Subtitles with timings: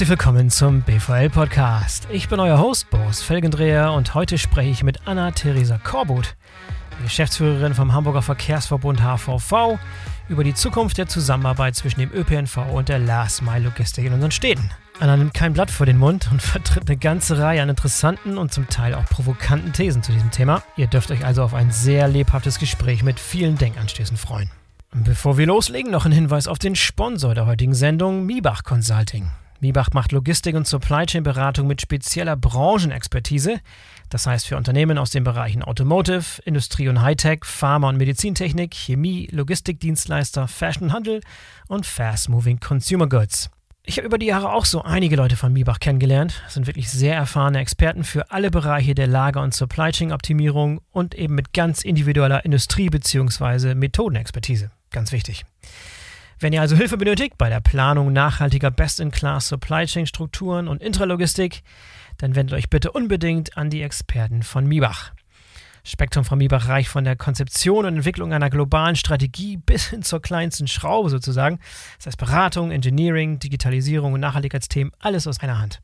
[0.00, 2.08] Herzlich willkommen zum BVL Podcast.
[2.10, 6.36] Ich bin euer Host Boris Felgendreher und heute spreche ich mit Anna-Theresa Korbut,
[7.02, 9.78] Geschäftsführerin vom Hamburger Verkehrsverbund HVV,
[10.30, 14.30] über die Zukunft der Zusammenarbeit zwischen dem ÖPNV und der Last Mile Logistik in unseren
[14.30, 14.70] Städten.
[15.00, 18.54] Anna nimmt kein Blatt vor den Mund und vertritt eine ganze Reihe an interessanten und
[18.54, 20.62] zum Teil auch provokanten Thesen zu diesem Thema.
[20.78, 24.50] Ihr dürft euch also auf ein sehr lebhaftes Gespräch mit vielen Denkanstößen freuen.
[24.94, 29.30] Bevor wir loslegen, noch ein Hinweis auf den Sponsor der heutigen Sendung, Miebach Consulting.
[29.60, 33.60] Miebach macht Logistik und Supply Chain Beratung mit spezieller Branchenexpertise.
[34.08, 39.28] Das heißt für Unternehmen aus den Bereichen Automotive, Industrie und Hightech, Pharma und Medizintechnik, Chemie,
[39.30, 41.20] Logistikdienstleister, Fashion Handel
[41.68, 43.50] und Fast Moving Consumer Goods.
[43.84, 46.42] Ich habe über die Jahre auch so einige Leute von Miebach kennengelernt.
[46.44, 50.80] Das sind wirklich sehr erfahrene Experten für alle Bereiche der Lager- und Supply Chain Optimierung
[50.90, 53.74] und eben mit ganz individueller Industrie- bzw.
[53.74, 54.70] Methodenexpertise.
[54.90, 55.44] Ganz wichtig.
[56.42, 61.62] Wenn ihr also Hilfe benötigt bei der Planung nachhaltiger Best-in-Class Supply Chain Strukturen und Intralogistik,
[62.16, 65.12] dann wendet euch bitte unbedingt an die Experten von Miebach.
[65.84, 70.22] Spektrum von Miebach reicht von der Konzeption und Entwicklung einer globalen Strategie bis hin zur
[70.22, 71.58] kleinsten Schraube sozusagen.
[71.98, 75.82] Das heißt Beratung, Engineering, Digitalisierung und Nachhaltigkeitsthemen, alles aus einer Hand.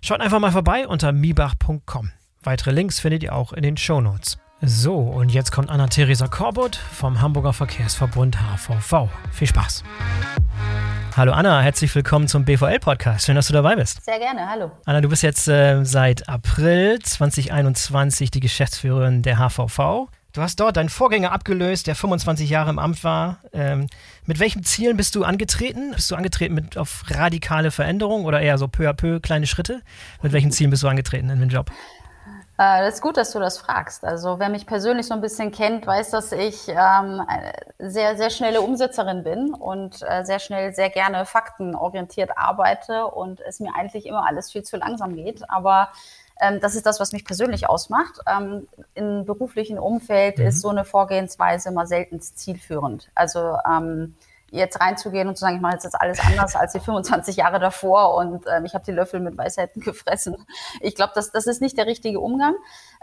[0.00, 2.10] Schaut einfach mal vorbei unter miebach.com.
[2.42, 4.38] Weitere Links findet ihr auch in den Show Notes.
[4.60, 9.08] So, und jetzt kommt Anna-Theresa Korbut vom Hamburger Verkehrsverbund HVV.
[9.30, 9.84] Viel Spaß!
[11.16, 13.26] Hallo Anna, herzlich willkommen zum BVL-Podcast.
[13.26, 14.04] Schön, dass du dabei bist.
[14.04, 14.72] Sehr gerne, hallo.
[14.84, 20.08] Anna, du bist jetzt äh, seit April 2021 die Geschäftsführerin der HVV.
[20.32, 23.38] Du hast dort deinen Vorgänger abgelöst, der 25 Jahre im Amt war.
[23.52, 23.86] Ähm,
[24.26, 25.92] mit welchen Zielen bist du angetreten?
[25.94, 29.82] Bist du angetreten mit auf radikale Veränderungen oder eher so peu à peu kleine Schritte?
[30.20, 31.70] Mit welchen Zielen bist du angetreten in den Job?
[32.58, 34.04] Äh, das ist gut, dass du das fragst.
[34.04, 37.22] Also wer mich persönlich so ein bisschen kennt, weiß, dass ich ähm,
[37.78, 43.60] sehr, sehr schnelle Umsetzerin bin und äh, sehr schnell, sehr gerne faktenorientiert arbeite und es
[43.60, 45.48] mir eigentlich immer alles viel zu langsam geht.
[45.48, 45.90] Aber
[46.40, 48.18] ähm, das ist das, was mich persönlich ausmacht.
[48.26, 50.46] Ähm, Im beruflichen Umfeld mhm.
[50.46, 53.08] ist so eine Vorgehensweise immer selten zielführend.
[53.14, 54.16] Also ähm,
[54.50, 57.58] jetzt reinzugehen und zu sagen, ich mache jetzt, jetzt alles anders als die 25 Jahre
[57.58, 60.36] davor und ähm, ich habe die Löffel mit Weisheiten gefressen.
[60.80, 62.54] Ich glaube, das, das ist nicht der richtige Umgang.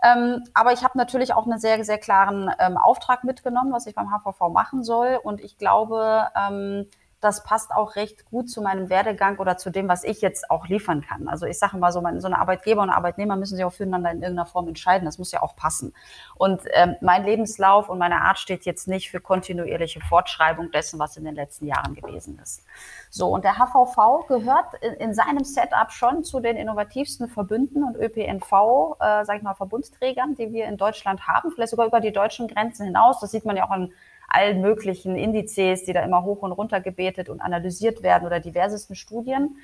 [0.03, 3.95] Ähm, aber ich habe natürlich auch einen sehr, sehr klaren ähm, Auftrag mitgenommen, was ich
[3.95, 5.19] beim HVV machen soll.
[5.21, 6.87] Und ich glaube, ähm,
[7.25, 10.67] das passt auch recht gut zu meinem Werdegang oder zu dem, was ich jetzt auch
[10.67, 11.27] liefern kann.
[11.27, 14.21] Also ich sage mal so, so eine Arbeitgeber und Arbeitnehmer müssen sich auch füreinander in
[14.21, 15.05] irgendeiner Form entscheiden.
[15.05, 15.93] Das muss ja auch passen.
[16.35, 21.17] Und ähm, mein Lebenslauf und meine Art steht jetzt nicht für kontinuierliche Fortschreibung dessen, was
[21.17, 22.63] in den letzten Jahren gewesen ist.
[23.09, 27.95] So, und der HVV gehört in, in seinem Setup schon zu den innovativsten Verbünden und
[27.95, 32.13] ÖPNV, äh, sag ich mal, Verbundsträgern, die wir in Deutschland haben, vielleicht sogar über die
[32.13, 33.19] deutschen Grenzen hinaus.
[33.19, 33.91] Das sieht man ja auch an
[34.35, 38.95] allen möglichen Indizes, die da immer hoch und runter gebetet und analysiert werden oder diversesten
[38.95, 39.57] Studien.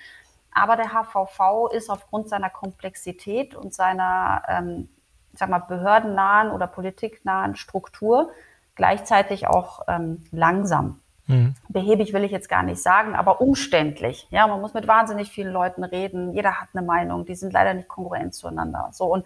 [0.51, 4.89] Aber der HVV ist aufgrund seiner Komplexität und seiner, ähm,
[5.33, 8.31] ich sag mal, behördennahen oder politiknahen Struktur
[8.75, 10.99] gleichzeitig auch ähm, langsam.
[11.27, 11.55] Mhm.
[11.69, 14.27] Behäbig will ich jetzt gar nicht sagen, aber umständlich.
[14.31, 16.33] Ja, man muss mit wahnsinnig vielen Leuten reden.
[16.33, 17.25] Jeder hat eine Meinung.
[17.25, 18.89] Die sind leider nicht kongruent zueinander.
[18.91, 19.25] So und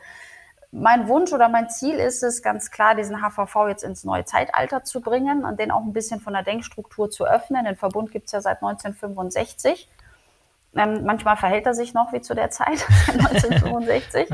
[0.72, 4.84] mein Wunsch oder mein Ziel ist es ganz klar, diesen HVV jetzt ins neue Zeitalter
[4.84, 7.66] zu bringen und den auch ein bisschen von der Denkstruktur zu öffnen.
[7.66, 9.88] Den Verbund gibt es ja seit 1965.
[10.78, 14.30] Ähm, manchmal verhält er sich noch wie zu der Zeit, 1965.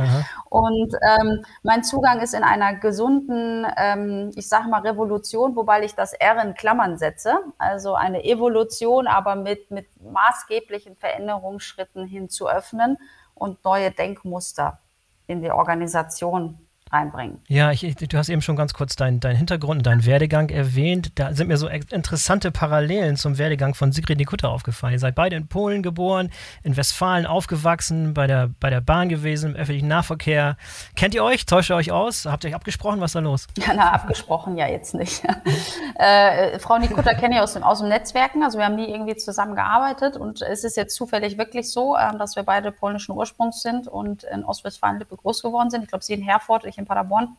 [0.49, 5.93] und ähm, mein Zugang ist in einer gesunden, ähm, ich sage mal Revolution, wobei ich
[5.93, 7.35] das R in Klammern setze.
[7.59, 12.97] Also eine Evolution, aber mit, mit maßgeblichen Veränderungsschritten hin zu öffnen
[13.35, 14.79] und neue Denkmuster
[15.27, 16.57] in die Organisation
[16.91, 17.39] reinbringen.
[17.47, 21.11] Ja, ich, du hast eben schon ganz kurz deinen dein Hintergrund und deinen Werdegang erwähnt.
[21.15, 24.93] Da sind mir so interessante Parallelen zum Werdegang von Sigrid Nikutta aufgefallen.
[24.93, 26.29] Ihr seid beide in Polen geboren,
[26.63, 30.57] in Westfalen aufgewachsen, bei der, bei der Bahn gewesen, im öffentlichen Nahverkehr.
[30.95, 31.45] Kennt ihr euch?
[31.45, 32.25] Täuscht ihr euch aus?
[32.25, 32.99] Habt ihr euch abgesprochen?
[32.99, 33.47] Was ist da los?
[33.57, 35.23] Ja, na, abgesprochen ja jetzt nicht.
[35.95, 38.43] äh, Frau Nikutta kenne ich aus dem, aus dem Netzwerken.
[38.43, 42.35] Also wir haben nie irgendwie zusammengearbeitet und es ist jetzt zufällig wirklich so, äh, dass
[42.35, 45.83] wir beide polnischen Ursprungs sind und in Ostwestfalen-Lippe groß geworden sind.
[45.83, 47.37] Ich glaube, sie in Herford, ich in Paderborn.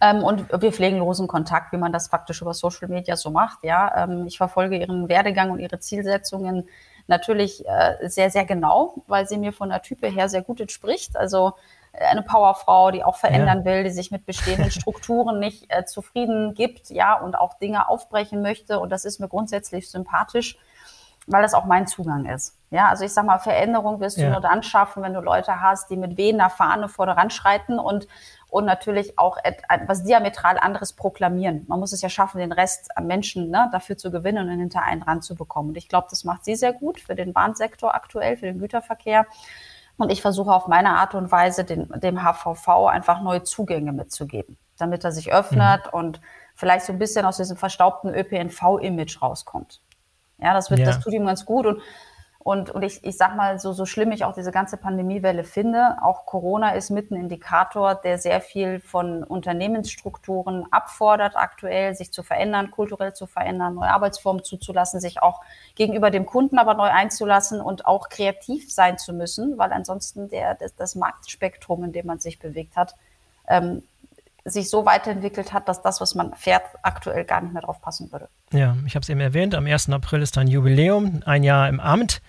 [0.00, 3.62] Ähm, und wir pflegen losen Kontakt, wie man das faktisch über Social Media so macht.
[3.62, 6.68] Ja, ähm, ich verfolge ihren Werdegang und ihre Zielsetzungen
[7.06, 11.16] natürlich äh, sehr, sehr genau, weil sie mir von der Type her sehr gut entspricht.
[11.16, 11.54] Also
[11.92, 13.64] äh, eine Powerfrau, die auch verändern ja.
[13.64, 18.42] will, die sich mit bestehenden Strukturen nicht äh, zufrieden gibt, ja, und auch Dinge aufbrechen
[18.42, 18.78] möchte.
[18.78, 20.56] Und das ist mir grundsätzlich sympathisch.
[21.26, 22.56] Weil das auch mein Zugang ist.
[22.70, 24.30] Ja, also ich sag mal, Veränderung wirst du ja.
[24.30, 28.06] nur dann schaffen, wenn du Leute hast, die mit wehender Fahne voranschreiten und,
[28.48, 31.64] und natürlich auch etwas diametral anderes proklamieren.
[31.68, 34.82] Man muss es ja schaffen, den Rest an Menschen ne, dafür zu gewinnen und hinter
[34.82, 35.70] einen dran zu bekommen.
[35.70, 39.26] Und ich glaube, das macht sie sehr gut für den Bahnsektor aktuell, für den Güterverkehr.
[39.96, 44.56] Und ich versuche auf meine Art und Weise den, dem HVV einfach neue Zugänge mitzugeben,
[44.78, 45.98] damit er sich öffnet mhm.
[45.98, 46.20] und
[46.54, 49.82] vielleicht so ein bisschen aus diesem verstaubten ÖPNV-Image rauskommt.
[50.42, 50.86] Ja, das wird, ja.
[50.86, 51.80] das tut ihm ganz gut und
[52.42, 55.98] und, und ich, ich sag mal, so, so schlimm ich auch diese ganze Pandemiewelle finde,
[56.00, 62.22] auch Corona ist mit ein Indikator, der sehr viel von Unternehmensstrukturen abfordert, aktuell sich zu
[62.22, 65.42] verändern, kulturell zu verändern, neue Arbeitsformen zuzulassen, sich auch
[65.74, 70.54] gegenüber dem Kunden aber neu einzulassen und auch kreativ sein zu müssen, weil ansonsten der,
[70.54, 72.96] das, das Marktspektrum, in dem man sich bewegt hat,
[73.48, 73.82] ähm,
[74.44, 78.10] sich so weiterentwickelt hat, dass das, was man fährt, aktuell gar nicht mehr drauf passen
[78.12, 78.28] würde.
[78.52, 79.90] Ja, ich habe es eben erwähnt, am 1.
[79.90, 82.20] April ist dein Jubiläum, ein Jahr im Amt.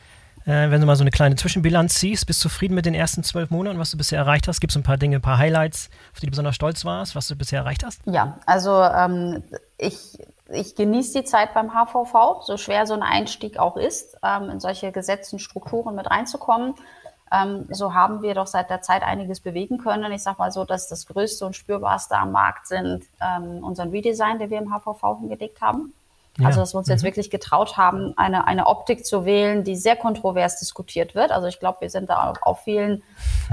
[0.46, 3.24] Äh, wenn du mal so eine kleine Zwischenbilanz ziehst, bist du zufrieden mit den ersten
[3.24, 4.60] zwölf Monaten, was du bisher erreicht hast?
[4.60, 7.28] Gibt es ein paar Dinge, ein paar Highlights, auf die du besonders stolz warst, was
[7.28, 8.02] du bisher erreicht hast?
[8.06, 9.44] Ja, also ähm,
[9.78, 10.18] ich,
[10.50, 14.60] ich genieße die Zeit beim HVV, so schwer so ein Einstieg auch ist, ähm, in
[14.60, 16.74] solche gesetzten Strukturen mit reinzukommen.
[17.32, 20.12] Ähm, so haben wir doch seit der Zeit einiges bewegen können.
[20.12, 24.40] Ich sage mal so, dass das Größte und Spürbarste am Markt sind ähm, unseren Redesign,
[24.40, 25.94] den wir im HVV hingelegt haben.
[26.38, 26.48] Ja.
[26.48, 27.08] Also, dass wir uns jetzt mhm.
[27.08, 31.32] wirklich getraut haben, eine, eine Optik zu wählen, die sehr kontrovers diskutiert wird.
[31.32, 33.04] Also, ich glaube, wir sind da auf vielen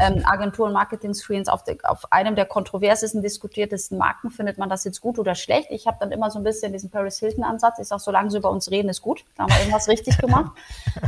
[0.01, 4.31] ähm, Agenturen, Marketing-Screens auf, auf einem der kontroversesten, diskutiertesten Marken.
[4.31, 5.73] Findet man das jetzt gut oder schlecht?
[5.73, 7.81] Ich habe dann immer so ein bisschen diesen Paris Hilton-Ansatz.
[7.81, 9.25] Ich sage, solange sie über uns reden, ist gut.
[9.37, 10.53] Da haben wir irgendwas richtig gemacht.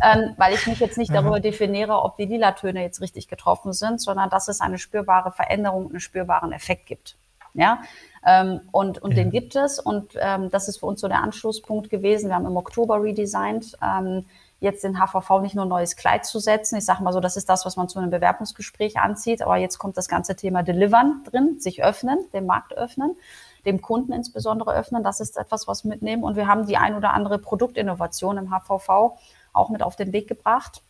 [0.03, 1.43] ähm, weil ich mich jetzt nicht darüber mhm.
[1.43, 5.91] definiere, ob die lila Töne jetzt richtig getroffen sind, sondern dass es eine spürbare Veränderung,
[5.91, 7.17] einen spürbaren Effekt gibt.
[7.55, 7.83] Ja,
[8.27, 9.17] ähm, und und ja.
[9.17, 12.29] den gibt es und ähm, das ist für uns so der Anschlusspunkt gewesen.
[12.29, 14.27] Wir haben im Oktober redesigned, ähm,
[14.61, 16.77] jetzt den HVV nicht nur ein neues Kleid zu setzen.
[16.77, 19.79] Ich sage mal so, das ist das, was man zu einem Bewerbungsgespräch anzieht, aber jetzt
[19.79, 23.17] kommt das ganze Thema Delivern drin, sich öffnen, den Markt öffnen
[23.67, 25.03] dem Kunden insbesondere öffnen.
[25.03, 26.23] Das ist etwas, was wir mitnehmen.
[26.23, 29.19] Und wir haben die ein oder andere Produktinnovation im HVV
[29.53, 30.83] auch mit auf den Weg gebracht.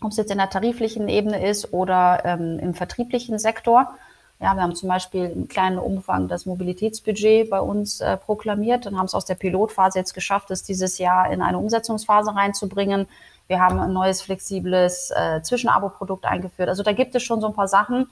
[0.00, 3.94] Ob es jetzt in der tariflichen Ebene ist oder ähm, im vertrieblichen Sektor.
[4.40, 8.98] Ja, wir haben zum Beispiel im kleinen Umfang das Mobilitätsbudget bei uns äh, proklamiert und
[8.98, 13.06] haben es aus der Pilotphase jetzt geschafft, es dieses Jahr in eine Umsetzungsphase reinzubringen.
[13.48, 16.70] Wir haben ein neues flexibles äh, Zwischenabo-Produkt eingeführt.
[16.70, 18.08] Also da gibt es schon so ein paar Sachen,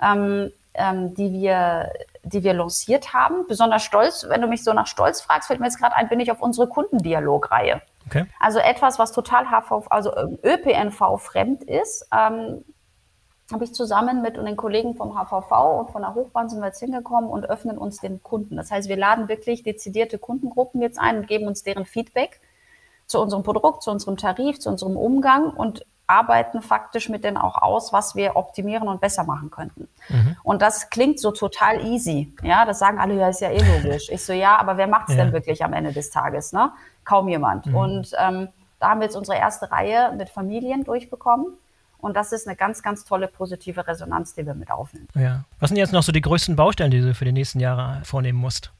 [0.00, 1.90] ähm, ähm, die wir,
[2.22, 3.46] die wir lanciert haben.
[3.48, 6.20] Besonders stolz, wenn du mich so nach Stolz fragst, fällt mir jetzt gerade ein, bin
[6.20, 7.82] ich auf unsere Kundendialogreihe.
[8.06, 8.26] Okay.
[8.38, 12.06] Also etwas, was total HV, also ähm, ÖPNV fremd ist.
[12.16, 12.64] Ähm,
[13.52, 16.80] habe ich zusammen mit den Kollegen vom HVV und von der Hochbahn sind wir jetzt
[16.80, 18.56] hingekommen und öffnen uns den Kunden.
[18.56, 22.40] Das heißt, wir laden wirklich dezidierte Kundengruppen jetzt ein und geben uns deren Feedback
[23.06, 27.62] zu unserem Produkt, zu unserem Tarif, zu unserem Umgang und arbeiten faktisch mit denen auch
[27.62, 29.88] aus, was wir optimieren und besser machen könnten.
[30.08, 30.36] Mhm.
[30.42, 32.34] Und das klingt so total easy.
[32.42, 34.10] Ja, das sagen alle, ja, ist ja eh logisch.
[34.10, 35.24] Ich so, ja, aber wer macht es ja.
[35.24, 36.52] denn wirklich am Ende des Tages?
[36.52, 36.72] Ne?
[37.04, 37.66] Kaum jemand.
[37.66, 37.74] Mhm.
[37.74, 41.56] Und ähm, da haben wir jetzt unsere erste Reihe mit Familien durchbekommen
[42.02, 45.08] und das ist eine ganz, ganz tolle positive Resonanz, die wir mit aufnehmen.
[45.14, 45.44] Ja.
[45.60, 48.38] Was sind jetzt noch so die größten Baustellen, die du für die nächsten Jahre vornehmen
[48.38, 48.72] musst?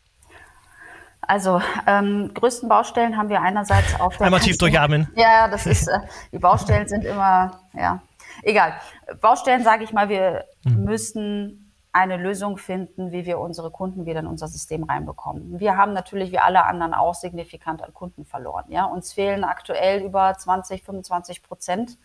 [1.20, 5.06] Also ähm, größten Baustellen haben wir einerseits auf der Einmal tief durchatmen.
[5.14, 6.00] Ja, das ist äh,
[6.32, 8.02] die Baustellen sind immer ja
[8.42, 8.74] egal.
[9.20, 10.84] Baustellen sage ich mal, wir hm.
[10.84, 15.60] müssen eine Lösung finden, wie wir unsere Kunden wieder in unser System reinbekommen.
[15.60, 18.64] Wir haben natürlich wie alle anderen auch signifikant an Kunden verloren.
[18.68, 21.98] Ja, uns fehlen aktuell über 20, 25 Prozent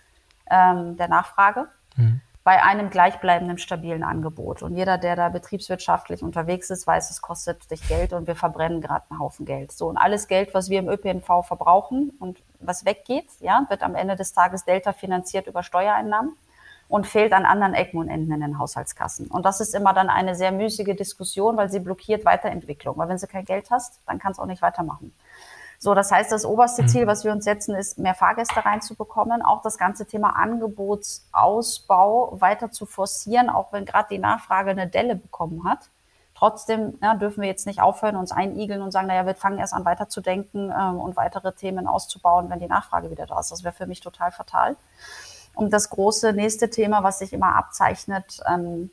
[0.50, 2.22] ähm, der Nachfrage mhm.
[2.44, 4.62] bei einem gleichbleibenden, stabilen Angebot.
[4.62, 8.82] Und jeder, der da betriebswirtschaftlich unterwegs ist, weiß, es kostet dich Geld und wir verbrennen
[8.82, 9.72] gerade einen Haufen Geld.
[9.72, 13.96] So, und alles Geld, was wir im ÖPNV verbrauchen und was weggeht, ja, wird am
[13.96, 16.36] Ende des Tages Delta finanziert über Steuereinnahmen
[16.90, 19.28] und fehlt an anderen Ecken und Enden in den Haushaltskassen.
[19.28, 22.98] Und das ist immer dann eine sehr müßige Diskussion, weil sie blockiert Weiterentwicklung.
[22.98, 25.14] Weil wenn sie kein Geld hast, dann kannst du auch nicht weitermachen.
[25.80, 27.08] So, das heißt, das oberste Ziel, mhm.
[27.08, 32.86] was wir uns setzen, ist, mehr Fahrgäste reinzubekommen, auch das ganze Thema Angebotsausbau weiter zu
[32.86, 35.90] forcieren, auch wenn gerade die Nachfrage eine Delle bekommen hat.
[36.34, 39.74] Trotzdem ja, dürfen wir jetzt nicht aufhören, uns einigeln und sagen, naja, wir fangen erst
[39.74, 43.52] an weiterzudenken ähm, und weitere Themen auszubauen, wenn die Nachfrage wieder da ist.
[43.52, 44.76] Das wäre für mich total fatal.
[45.56, 48.92] Und das große nächste Thema, was sich immer abzeichnet, ähm,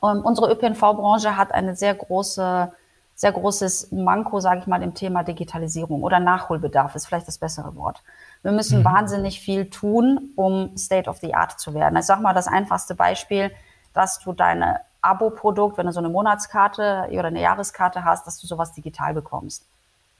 [0.00, 2.72] unsere ÖPNV-Branche hat eine sehr große
[3.20, 7.76] sehr großes Manko, sage ich mal, im Thema Digitalisierung oder Nachholbedarf ist vielleicht das bessere
[7.76, 8.02] Wort.
[8.40, 8.84] Wir müssen mhm.
[8.86, 11.98] wahnsinnig viel tun, um State of the Art zu werden.
[11.98, 13.50] Ich sage mal das einfachste Beispiel,
[13.92, 18.46] dass du deine Abo-Produkt, wenn du so eine Monatskarte oder eine Jahreskarte hast, dass du
[18.46, 19.66] sowas digital bekommst.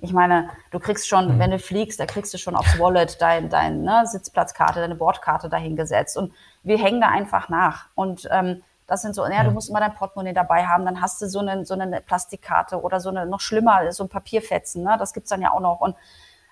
[0.00, 1.38] Ich meine, du kriegst schon, mhm.
[1.38, 5.48] wenn du fliegst, da kriegst du schon aufs Wallet dein, dein ne, Sitzplatzkarte, deine Bordkarte
[5.48, 6.18] dahingesetzt.
[6.18, 7.86] Und wir hängen da einfach nach.
[7.94, 11.22] Und ähm, das sind so, ja, du musst immer dein Portemonnaie dabei haben, dann hast
[11.22, 14.96] du so eine, so eine Plastikkarte oder so eine, noch schlimmer, so ein Papierfetzen, ne?
[14.98, 15.80] das gibt's dann ja auch noch.
[15.80, 15.94] Und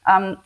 [0.08, 0.36] ähm,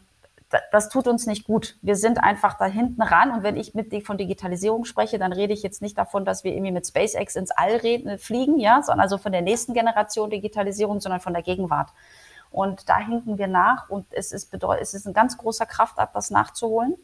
[0.71, 1.77] das tut uns nicht gut.
[1.83, 3.31] Wir sind einfach da hinten ran.
[3.31, 6.53] Und wenn ich mit von Digitalisierung spreche, dann rede ich jetzt nicht davon, dass wir
[6.53, 11.01] irgendwie mit SpaceX ins All reden, fliegen, ja, sondern also von der nächsten Generation Digitalisierung,
[11.01, 11.91] sondern von der Gegenwart.
[12.51, 13.91] Und da hinken wir nach.
[13.91, 16.97] Und es ist, es ist ein ganz großer Kraftakt, das nachzuholen.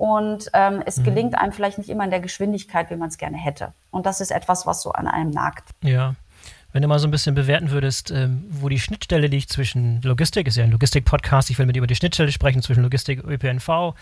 [0.00, 1.04] Und ähm, es mhm.
[1.04, 3.74] gelingt einem vielleicht nicht immer in der Geschwindigkeit, wie man es gerne hätte.
[3.90, 5.68] Und das ist etwas, was so an einem nagt.
[5.84, 6.14] Ja,
[6.72, 10.46] wenn du mal so ein bisschen bewerten würdest, ähm, wo die Schnittstelle liegt zwischen Logistik,
[10.46, 13.30] ist ja ein Logistik-Podcast, ich will mit dir über die Schnittstelle sprechen zwischen Logistik und
[13.30, 13.94] ÖPNV,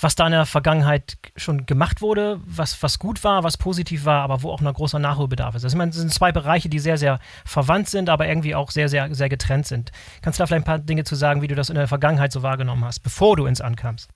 [0.00, 4.22] was da in der Vergangenheit schon gemacht wurde, was, was gut war, was positiv war,
[4.22, 5.62] aber wo auch noch großer Nachholbedarf ist.
[5.62, 8.72] Also ich meine, es sind zwei Bereiche, die sehr, sehr verwandt sind, aber irgendwie auch
[8.72, 9.92] sehr, sehr, sehr getrennt sind.
[10.22, 12.32] Kannst du da vielleicht ein paar Dinge zu sagen, wie du das in der Vergangenheit
[12.32, 14.10] so wahrgenommen hast, bevor du ins Ankamst?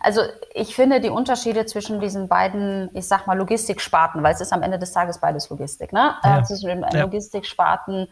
[0.00, 0.22] Also
[0.54, 4.62] ich finde die Unterschiede zwischen diesen beiden, ich sag mal, Logistiksparten, weil es ist am
[4.62, 6.14] Ende des Tages beides Logistik, ne?
[6.24, 6.40] Ja.
[6.40, 7.02] Äh, zwischen den ja.
[7.02, 8.08] Logistiksparten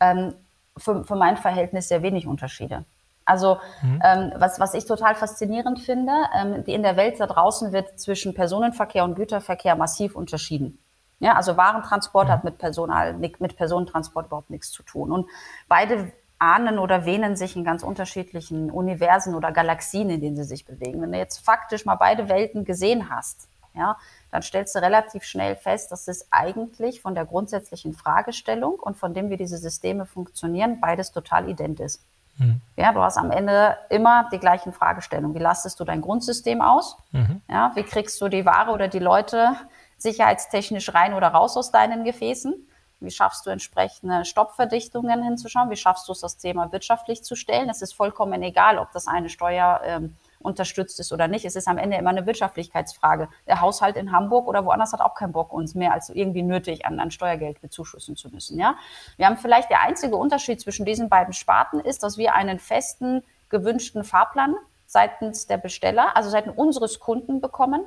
[0.00, 0.34] ähm,
[0.76, 2.84] für, für mein Verhältnis sehr wenig Unterschiede.
[3.24, 4.00] Also mhm.
[4.04, 7.98] ähm, was, was ich total faszinierend finde, ähm, die in der Welt da draußen wird
[7.98, 10.78] zwischen Personenverkehr und Güterverkehr massiv unterschieden.
[11.18, 12.32] Ja, also Warentransport mhm.
[12.32, 15.10] hat mit, Personal, mit Personentransport überhaupt nichts zu tun.
[15.10, 15.26] Und
[15.66, 20.64] beide ahnen oder wähnen sich in ganz unterschiedlichen Universen oder Galaxien, in denen sie sich
[20.64, 21.00] bewegen.
[21.00, 23.96] Wenn du jetzt faktisch mal beide Welten gesehen hast, ja,
[24.30, 29.14] dann stellst du relativ schnell fest, dass es eigentlich von der grundsätzlichen Fragestellung und von
[29.14, 32.02] dem, wie diese Systeme funktionieren, beides total ident ist.
[32.38, 32.60] Mhm.
[32.76, 35.34] Ja, du hast am Ende immer die gleichen Fragestellungen.
[35.34, 36.96] Wie lastest du dein Grundsystem aus?
[37.12, 37.40] Mhm.
[37.48, 39.56] Ja, wie kriegst du die Ware oder die Leute
[39.98, 42.65] sicherheitstechnisch rein oder raus aus deinen Gefäßen?
[43.00, 45.68] Wie schaffst du entsprechende Stoppverdichtungen hinzuschauen?
[45.68, 47.68] Wie schaffst du es, das Thema wirtschaftlich zu stellen?
[47.68, 51.44] Es ist vollkommen egal, ob das eine Steuer ähm, unterstützt ist oder nicht.
[51.44, 53.28] Es ist am Ende immer eine Wirtschaftlichkeitsfrage.
[53.46, 56.86] Der Haushalt in Hamburg oder woanders hat auch keinen Bock, uns mehr als irgendwie nötig
[56.86, 58.58] an, an Steuergeld bezuschussen zu müssen.
[58.58, 58.76] Ja?
[59.18, 63.22] Wir haben vielleicht der einzige Unterschied zwischen diesen beiden Sparten ist, dass wir einen festen,
[63.50, 64.54] gewünschten Fahrplan
[64.86, 67.84] seitens der Besteller, also seitens unseres Kunden bekommen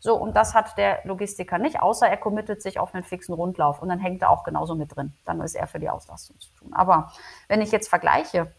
[0.00, 3.82] so, und das hat der Logistiker nicht, außer er committet sich auf einen fixen Rundlauf
[3.82, 5.12] und dann hängt er auch genauso mit drin.
[5.24, 6.72] Dann ist er für die Auslastung zu tun.
[6.72, 7.12] Aber
[7.48, 8.52] wenn ich jetzt vergleiche,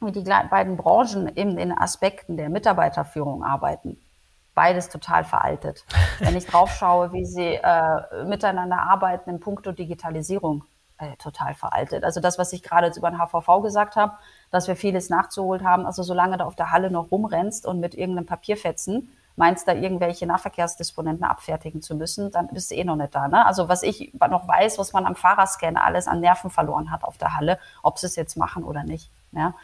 [0.00, 3.98] wie die beiden Branchen in den Aspekten der Mitarbeiterführung arbeiten,
[4.54, 5.84] beides total veraltet.
[6.18, 10.64] Wenn ich drauf schaue, wie sie äh, miteinander arbeiten in puncto Digitalisierung,
[10.98, 12.04] äh, total veraltet.
[12.04, 14.12] Also das, was ich gerade jetzt über den HVV gesagt habe,
[14.50, 15.86] dass wir vieles nachzuholen haben.
[15.86, 20.26] Also solange du auf der Halle noch rumrennst und mit irgendeinem Papierfetzen meinst, da irgendwelche
[20.26, 23.28] Nahverkehrsdisponenten abfertigen zu müssen, dann bist du eh noch nicht da.
[23.28, 23.44] Ne?
[23.46, 27.18] Also was ich noch weiß, was man am Fahrerscan alles an Nerven verloren hat auf
[27.18, 29.10] der Halle, ob sie es jetzt machen oder nicht.
[29.32, 29.54] Ja?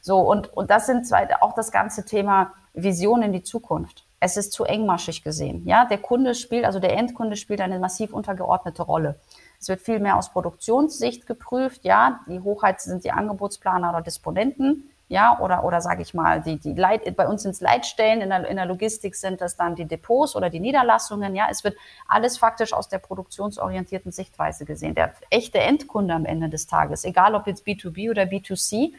[0.00, 4.04] So, und, und das sind zwei, auch das ganze Thema Vision in die Zukunft.
[4.20, 5.64] Es ist zu engmaschig gesehen.
[5.66, 9.20] Ja, der Kunde spielt, also der Endkunde spielt eine massiv untergeordnete Rolle.
[9.60, 11.84] Es wird viel mehr aus Produktionssicht geprüft.
[11.84, 16.58] Ja, die Hochheit sind die Angebotsplaner oder Disponenten ja, oder, oder sage ich mal, die,
[16.58, 19.74] die Leit, bei uns sind es Leitstellen, in der, in der Logistik sind das dann
[19.74, 24.94] die Depots oder die Niederlassungen, ja, es wird alles faktisch aus der produktionsorientierten Sichtweise gesehen.
[24.94, 28.92] Der echte Endkunde am Ende des Tages, egal ob jetzt B2B oder B2C,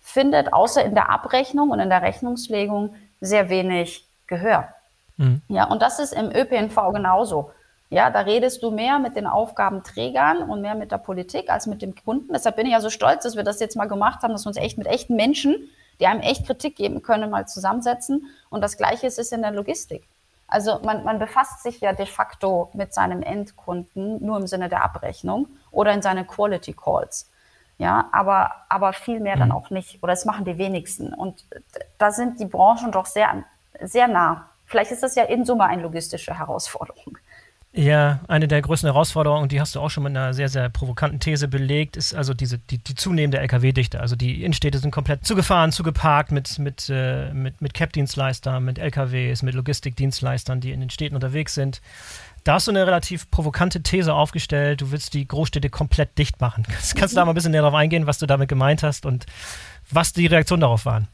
[0.00, 4.68] findet außer in der Abrechnung und in der Rechnungslegung sehr wenig Gehör.
[5.16, 5.42] Mhm.
[5.48, 7.50] Ja, und das ist im ÖPNV genauso.
[7.90, 11.82] Ja, da redest du mehr mit den Aufgabenträgern und mehr mit der Politik als mit
[11.82, 12.32] dem Kunden.
[12.32, 14.48] Deshalb bin ich ja so stolz, dass wir das jetzt mal gemacht haben, dass wir
[14.48, 15.68] uns echt mit echten Menschen,
[15.98, 18.26] die einem echt Kritik geben können, mal zusammensetzen.
[18.48, 20.08] Und das Gleiche ist es in der Logistik.
[20.46, 24.84] Also man, man befasst sich ja de facto mit seinem Endkunden nur im Sinne der
[24.84, 27.28] Abrechnung oder in seinen Quality Calls.
[27.78, 29.54] Ja, aber, aber viel mehr dann mhm.
[29.54, 30.00] auch nicht.
[30.02, 31.12] Oder es machen die wenigsten.
[31.12, 31.44] Und
[31.98, 33.44] da sind die Branchen doch sehr,
[33.80, 34.48] sehr nah.
[34.66, 37.18] Vielleicht ist das ja in Summe eine logistische Herausforderung.
[37.72, 41.20] Ja, eine der größten Herausforderungen, die hast du auch schon mit einer sehr, sehr provokanten
[41.20, 44.00] These belegt, ist also diese, die, die zunehmende Lkw-Dichte.
[44.00, 49.44] Also die Innenstädte sind komplett zugefahren, zugeparkt mit, mit, äh, mit, mit Cap-Dienstleistern, mit LKWs,
[49.44, 51.80] mit Logistikdienstleistern, die in den Städten unterwegs sind.
[52.42, 56.64] Da hast du eine relativ provokante These aufgestellt, du willst die Großstädte komplett dicht machen.
[56.68, 59.06] Kannst, kannst du da mal ein bisschen näher darauf eingehen, was du damit gemeint hast
[59.06, 59.26] und
[59.92, 61.06] was die Reaktionen darauf waren?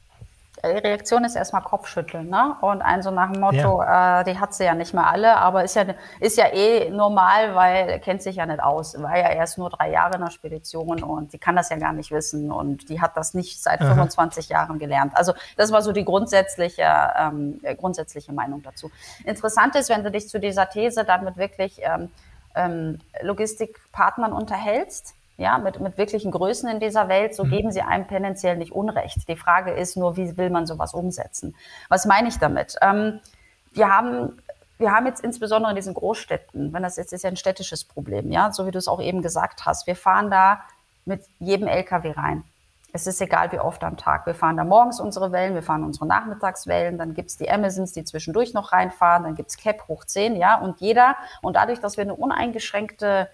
[0.64, 2.56] Die Reaktion ist erstmal Kopfschütteln, ne?
[2.60, 4.20] Und ein so nach dem Motto, ja.
[4.20, 5.84] äh, die hat sie ja nicht mehr alle, aber ist ja,
[6.20, 9.00] ist ja eh normal, weil er kennt sich ja nicht aus.
[9.00, 11.92] War ja erst nur drei Jahre in der Spedition und die kann das ja gar
[11.92, 13.90] nicht wissen und die hat das nicht seit Aha.
[13.90, 15.16] 25 Jahren gelernt.
[15.16, 16.84] Also das war so die grundsätzliche,
[17.18, 18.90] ähm, grundsätzliche Meinung dazu.
[19.24, 22.10] Interessant ist, wenn du dich zu dieser These dann mit wirklich ähm,
[22.54, 27.50] ähm, Logistikpartnern unterhältst, ja, mit, mit wirklichen Größen in dieser Welt, so mhm.
[27.50, 29.28] geben sie einem tendenziell nicht Unrecht.
[29.28, 31.54] Die Frage ist nur, wie will man sowas umsetzen?
[31.88, 32.76] Was meine ich damit?
[32.80, 33.20] Ähm,
[33.72, 34.38] wir haben
[34.78, 38.30] wir haben jetzt insbesondere in diesen Großstädten, wenn das jetzt ist ja ein städtisches Problem,
[38.30, 40.60] ja, so wie du es auch eben gesagt hast, wir fahren da
[41.04, 42.44] mit jedem LKW rein.
[42.92, 44.26] Es ist egal, wie oft am Tag.
[44.26, 47.92] Wir fahren da morgens unsere Wellen, wir fahren unsere Nachmittagswellen, dann gibt es die Amazons,
[47.92, 51.80] die zwischendurch noch reinfahren, dann gibt es Cap hoch 10, ja, und jeder, und dadurch,
[51.80, 53.28] dass wir eine uneingeschränkte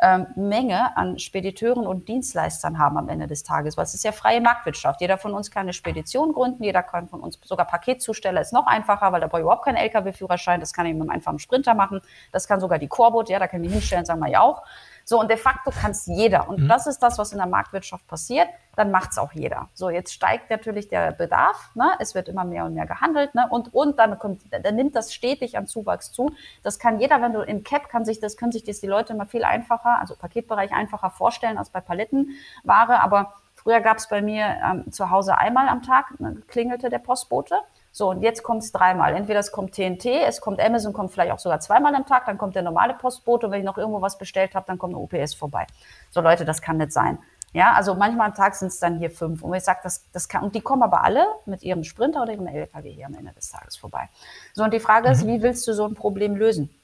[0.00, 4.12] ähm, Menge an Spediteuren und Dienstleistern haben am Ende des Tages, weil es ist ja
[4.12, 5.00] freie Marktwirtschaft.
[5.00, 8.66] Jeder von uns kann eine Spedition gründen, jeder kann von uns, sogar Paketzusteller ist noch
[8.66, 11.74] einfacher, weil da brauche ich überhaupt keinen LKW-Führerschein, das kann ich mit einem einfachen Sprinter
[11.74, 12.00] machen,
[12.32, 14.62] das kann sogar die Corbot, ja, da kann ich hinstellen, sagen wir ja auch.
[15.04, 16.48] So, und de facto kann es jeder.
[16.48, 16.68] Und mhm.
[16.68, 18.48] das ist das, was in der Marktwirtschaft passiert.
[18.74, 19.68] Dann macht es auch jeder.
[19.74, 21.70] So, jetzt steigt natürlich der Bedarf.
[21.74, 21.92] Ne?
[21.98, 23.34] Es wird immer mehr und mehr gehandelt.
[23.34, 23.46] Ne?
[23.50, 26.34] Und, und dann, kommt, dann nimmt das stetig an Zuwachs zu.
[26.62, 29.12] Das kann jeder, wenn du im Cap kann sich das, können sich das die Leute
[29.12, 33.02] immer viel einfacher, also Paketbereich einfacher vorstellen als bei Palettenware.
[33.02, 36.98] Aber früher gab es bei mir ähm, zu Hause einmal am Tag, ne, klingelte der
[36.98, 37.56] Postbote.
[37.96, 39.14] So, und jetzt kommt es dreimal.
[39.14, 42.36] Entweder es kommt TNT, es kommt Amazon, kommt vielleicht auch sogar zweimal am Tag, dann
[42.38, 45.00] kommt der normale Postbote und wenn ich noch irgendwo was bestellt habe, dann kommt eine
[45.00, 45.64] UPS vorbei.
[46.10, 47.20] So, Leute, das kann nicht sein.
[47.52, 49.44] Ja, also manchmal am Tag sind es dann hier fünf.
[49.44, 52.32] Und ich sage, das, das kann, und die kommen aber alle mit ihrem Sprinter oder
[52.32, 54.08] ihrem LKW hier am Ende des Tages vorbei.
[54.54, 55.28] So, und die Frage ist, mhm.
[55.28, 56.74] wie willst du so ein Problem lösen?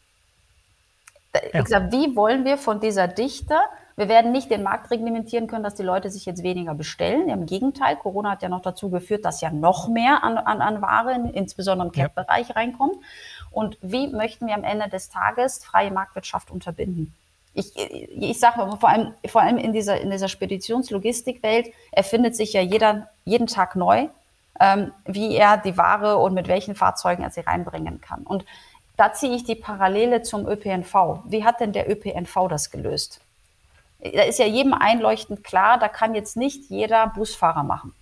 [1.35, 1.61] Ja.
[1.61, 3.57] Ich sag, wie wollen wir von dieser Dichte
[4.01, 7.29] wir werden nicht den Markt reglementieren können, dass die Leute sich jetzt weniger bestellen.
[7.29, 10.81] Im Gegenteil, Corona hat ja noch dazu geführt, dass ja noch mehr an, an, an
[10.81, 12.55] Ware, insbesondere im Cap-Bereich, ja.
[12.55, 12.97] reinkommt.
[13.51, 17.15] Und wie möchten wir am Ende des Tages freie Marktwirtschaft unterbinden?
[17.53, 22.63] Ich, ich sage vor allem, vor allem in dieser, in dieser Speditionslogistikwelt erfindet sich ja
[22.63, 24.09] jeder, jeden Tag neu,
[24.59, 28.23] ähm, wie er die Ware und mit welchen Fahrzeugen er sie reinbringen kann.
[28.23, 28.47] Und
[28.97, 31.21] da ziehe ich die Parallele zum ÖPNV.
[31.27, 33.21] Wie hat denn der ÖPNV das gelöst?
[34.03, 37.95] Da ist ja jedem einleuchtend klar, da kann jetzt nicht jeder Busfahrer machen.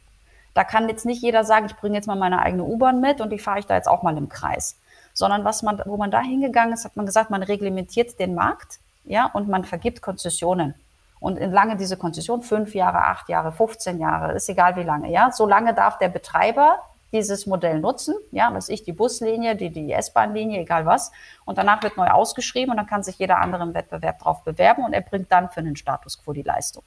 [0.54, 3.30] Da kann jetzt nicht jeder sagen, ich bringe jetzt mal meine eigene U-Bahn mit und
[3.30, 4.76] die fahre ich da jetzt auch mal im Kreis.
[5.14, 8.78] Sondern was man, wo man da hingegangen ist, hat man gesagt, man reglementiert den Markt,
[9.04, 10.74] ja, und man vergibt Konzessionen.
[11.20, 15.32] Und lange diese Konzession, fünf Jahre, acht Jahre, 15 Jahre, ist egal wie lange, ja.
[15.32, 16.78] So lange darf der Betreiber
[17.12, 21.10] dieses Modell nutzen, ja, was ich, die Buslinie, die, die S-Bahn-Linie, egal was.
[21.44, 24.84] Und danach wird neu ausgeschrieben und dann kann sich jeder andere im Wettbewerb darauf bewerben
[24.84, 26.82] und er bringt dann für den Status quo die Leistung.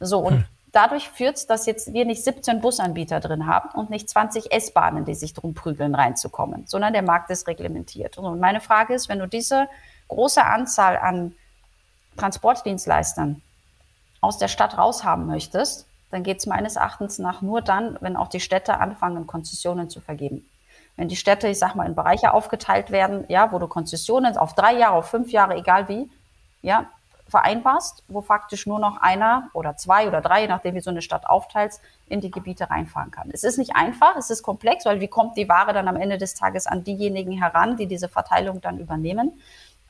[0.00, 0.44] So, und hm.
[0.72, 5.04] dadurch führt es, dass jetzt wir nicht 17 Busanbieter drin haben und nicht 20 S-Bahnen,
[5.04, 8.18] die sich drum prügeln, reinzukommen, sondern der Markt ist reglementiert.
[8.18, 9.68] Und meine Frage ist, wenn du diese
[10.08, 11.34] große Anzahl an
[12.16, 13.40] Transportdienstleistern
[14.20, 18.28] aus der Stadt raushaben möchtest, dann geht es meines Erachtens nach nur dann, wenn auch
[18.28, 20.48] die Städte anfangen, Konzessionen zu vergeben.
[20.96, 24.54] Wenn die Städte, ich sag mal, in Bereiche aufgeteilt werden, ja, wo du Konzessionen auf
[24.54, 26.08] drei Jahre, auf fünf Jahre, egal wie,
[26.62, 26.86] ja,
[27.28, 31.02] vereinbarst, wo faktisch nur noch einer oder zwei oder drei, je nachdem wie so eine
[31.02, 33.30] Stadt aufteilst, in die Gebiete reinfahren kann.
[33.32, 36.16] Es ist nicht einfach, es ist komplex, weil wie kommt die Ware dann am Ende
[36.16, 39.32] des Tages an diejenigen heran, die diese Verteilung dann übernehmen?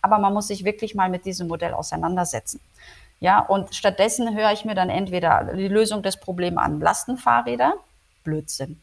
[0.00, 2.60] Aber man muss sich wirklich mal mit diesem Modell auseinandersetzen.
[3.20, 7.74] Ja, und stattdessen höre ich mir dann entweder die Lösung des Problems an Lastenfahrräder,
[8.22, 8.80] Blödsinn.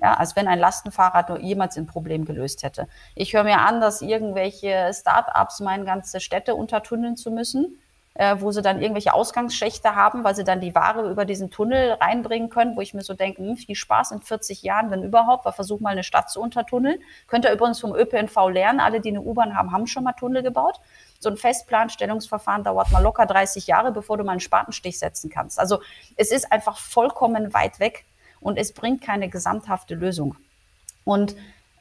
[0.00, 2.88] Ja, als wenn ein Lastenfahrrad nur jemals ein Problem gelöst hätte.
[3.14, 7.78] Ich höre mir an, dass irgendwelche Start-ups meinen, ganze Städte untertunneln zu müssen
[8.14, 11.92] äh, wo sie dann irgendwelche Ausgangsschächte haben, weil sie dann die Ware über diesen Tunnel
[11.92, 15.44] reinbringen können, wo ich mir so denke, hm, viel Spaß in 40 Jahren, wenn überhaupt,
[15.44, 17.00] weil versuch mal eine Stadt zu untertunneln.
[17.26, 20.42] Könnt ihr übrigens vom ÖPNV lernen, alle, die eine U-Bahn haben, haben schon mal Tunnel
[20.42, 20.80] gebaut.
[21.24, 25.58] So ein Festplanstellungsverfahren dauert mal locker 30 Jahre, bevor du mal einen Spatenstich setzen kannst.
[25.58, 25.80] Also
[26.16, 28.04] es ist einfach vollkommen weit weg
[28.40, 30.36] und es bringt keine gesamthafte Lösung.
[31.04, 31.34] Und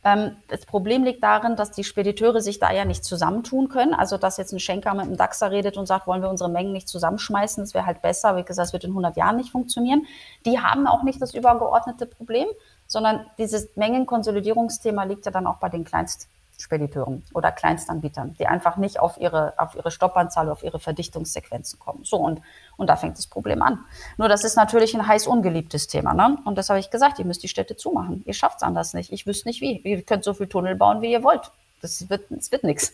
[0.06, 3.94] ähm, das Problem liegt darin, dass die Spediteure sich da ja nicht zusammentun können.
[3.94, 6.72] Also, dass jetzt ein Schenker mit einem DAXer redet und sagt, wollen wir unsere Mengen
[6.72, 8.38] nicht zusammenschmeißen, das wäre halt besser.
[8.38, 10.06] Wie gesagt, das wird in 100 Jahren nicht funktionieren.
[10.46, 12.48] Die haben auch nicht das übergeordnete Problem,
[12.88, 18.78] sondern dieses Mengenkonsolidierungsthema liegt ja dann auch bei den Kleinst Spediteuren oder Kleinstanbietern, die einfach
[18.78, 22.04] nicht auf ihre, auf ihre Stoppanzahl, auf ihre Verdichtungssequenzen kommen.
[22.04, 22.42] So, und,
[22.78, 23.80] und da fängt das Problem an.
[24.18, 26.14] Nur das ist natürlich ein heiß ungeliebtes Thema.
[26.14, 26.38] Ne?
[26.46, 28.24] Und das habe ich gesagt, ihr müsst die Städte zumachen.
[28.26, 29.12] Ihr schafft es anders nicht.
[29.12, 29.78] Ich wüsste nicht wie.
[29.80, 31.52] Ihr könnt so viel Tunnel bauen, wie ihr wollt.
[31.82, 32.94] Das wird, das wird nichts.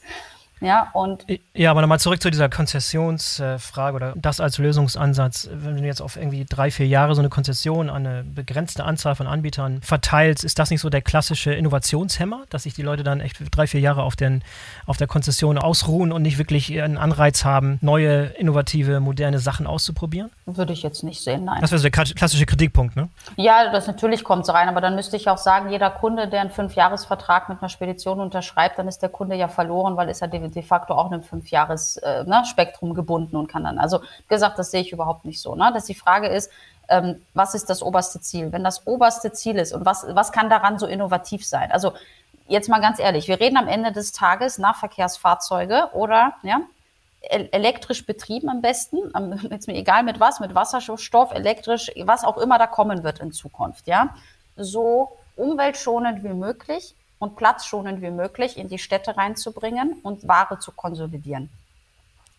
[0.61, 5.49] Ja, und ja, aber nochmal zurück zu dieser Konzessionsfrage oder das als Lösungsansatz.
[5.51, 9.15] Wenn du jetzt auf irgendwie drei, vier Jahre so eine Konzession an eine begrenzte Anzahl
[9.15, 13.21] von Anbietern verteilst, ist das nicht so der klassische Innovationshemmer, dass sich die Leute dann
[13.21, 14.43] echt drei, vier Jahre auf, den,
[14.85, 20.29] auf der Konzession ausruhen und nicht wirklich einen Anreiz haben, neue, innovative, moderne Sachen auszuprobieren?
[20.45, 21.61] Würde ich jetzt nicht sehen, nein.
[21.61, 23.09] Das wäre so der klassische Kritikpunkt, ne?
[23.37, 26.41] Ja, das natürlich kommt so rein, aber dann müsste ich auch sagen, jeder Kunde, der
[26.41, 30.27] einen Fünfjahresvertrag mit einer Spedition unterschreibt, dann ist der Kunde ja verloren, weil ist er
[30.55, 34.81] de facto auch einem Fünfjahres-Spektrum äh, ne, gebunden und kann dann, also gesagt, das sehe
[34.81, 35.55] ich überhaupt nicht so.
[35.55, 35.71] Ne?
[35.73, 36.51] Dass die Frage ist,
[36.89, 38.51] ähm, was ist das oberste Ziel?
[38.51, 41.71] Wenn das oberste Ziel ist und was, was kann daran so innovativ sein?
[41.71, 41.93] Also
[42.47, 46.61] jetzt mal ganz ehrlich, wir reden am Ende des Tages Nahverkehrsfahrzeuge oder ja,
[47.21, 48.97] elektrisch betrieben am besten,
[49.49, 53.31] jetzt mir egal mit was, mit Wasserstoff, elektrisch, was auch immer da kommen wird in
[53.31, 54.15] Zukunft, ja,
[54.55, 60.71] so umweltschonend wie möglich und platzschonend wie möglich in die Städte reinzubringen und Ware zu
[60.71, 61.49] konsolidieren.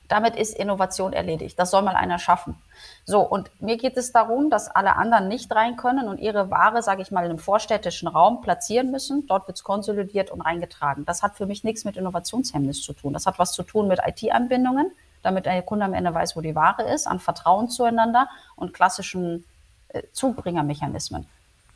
[0.09, 1.57] Damit ist Innovation erledigt.
[1.57, 2.57] Das soll mal einer schaffen.
[3.05, 6.83] So, und mir geht es darum, dass alle anderen nicht rein können und ihre Ware,
[6.83, 9.29] sage ich mal, im vorstädtischen Raum platzieren müssen.
[9.29, 11.05] Dort wird es konsolidiert und reingetragen.
[11.05, 13.13] Das hat für mich nichts mit Innovationshemmnis zu tun.
[13.13, 14.91] Das hat was zu tun mit IT-Anbindungen,
[15.23, 19.45] damit der Kunde am Ende weiß, wo die Ware ist, an Vertrauen zueinander und klassischen
[19.91, 21.29] äh, Zubringermechanismen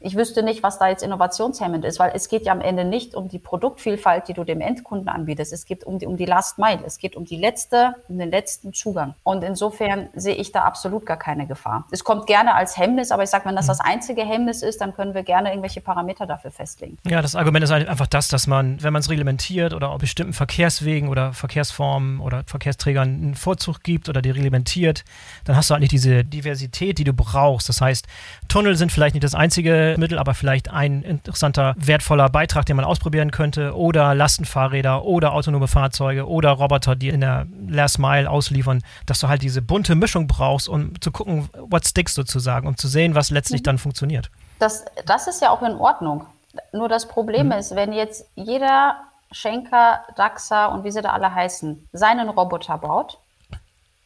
[0.05, 3.15] ich wüsste nicht, was da jetzt innovationshemmend ist, weil es geht ja am Ende nicht
[3.15, 5.53] um die Produktvielfalt, die du dem Endkunden anbietest.
[5.53, 6.81] Es geht um die, um die Last Mile.
[6.85, 9.15] Es geht um die letzte, um den letzten Zugang.
[9.23, 11.87] Und insofern sehe ich da absolut gar keine Gefahr.
[11.91, 14.95] Es kommt gerne als Hemmnis, aber ich sage, wenn das das einzige Hemmnis ist, dann
[14.95, 16.99] können wir gerne irgendwelche Parameter dafür festlegen.
[17.07, 20.35] Ja, das Argument ist einfach das, dass man, wenn man es reglementiert oder auf bestimmten
[20.35, 25.03] Verkehrswegen oder Verkehrsformen oder Verkehrsträgern einen Vorzug gibt oder die reglementiert,
[25.45, 27.71] dann hast du eigentlich diese Diversität, die du brauchst.
[27.71, 28.07] Das heißt,
[28.49, 32.85] Tunnel sind vielleicht nicht das einzige Mittel, aber vielleicht ein interessanter, wertvoller Beitrag, den man
[32.85, 33.77] ausprobieren könnte.
[33.77, 39.29] Oder Lastenfahrräder oder autonome Fahrzeuge oder Roboter, die in der Last Mile ausliefern, dass du
[39.29, 43.31] halt diese bunte Mischung brauchst, um zu gucken, what sticks sozusagen, um zu sehen, was
[43.31, 43.65] letztlich mhm.
[43.65, 44.31] dann funktioniert.
[44.59, 46.27] Das, das ist ja auch in Ordnung.
[46.73, 47.53] Nur das Problem mhm.
[47.53, 48.97] ist, wenn jetzt jeder
[49.33, 53.19] Schenker, Daxa und wie sie da alle heißen, seinen Roboter baut,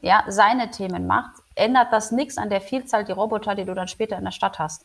[0.00, 3.88] ja, seine Themen macht, ändert das nichts an der Vielzahl die Roboter, die du dann
[3.88, 4.84] später in der Stadt hast.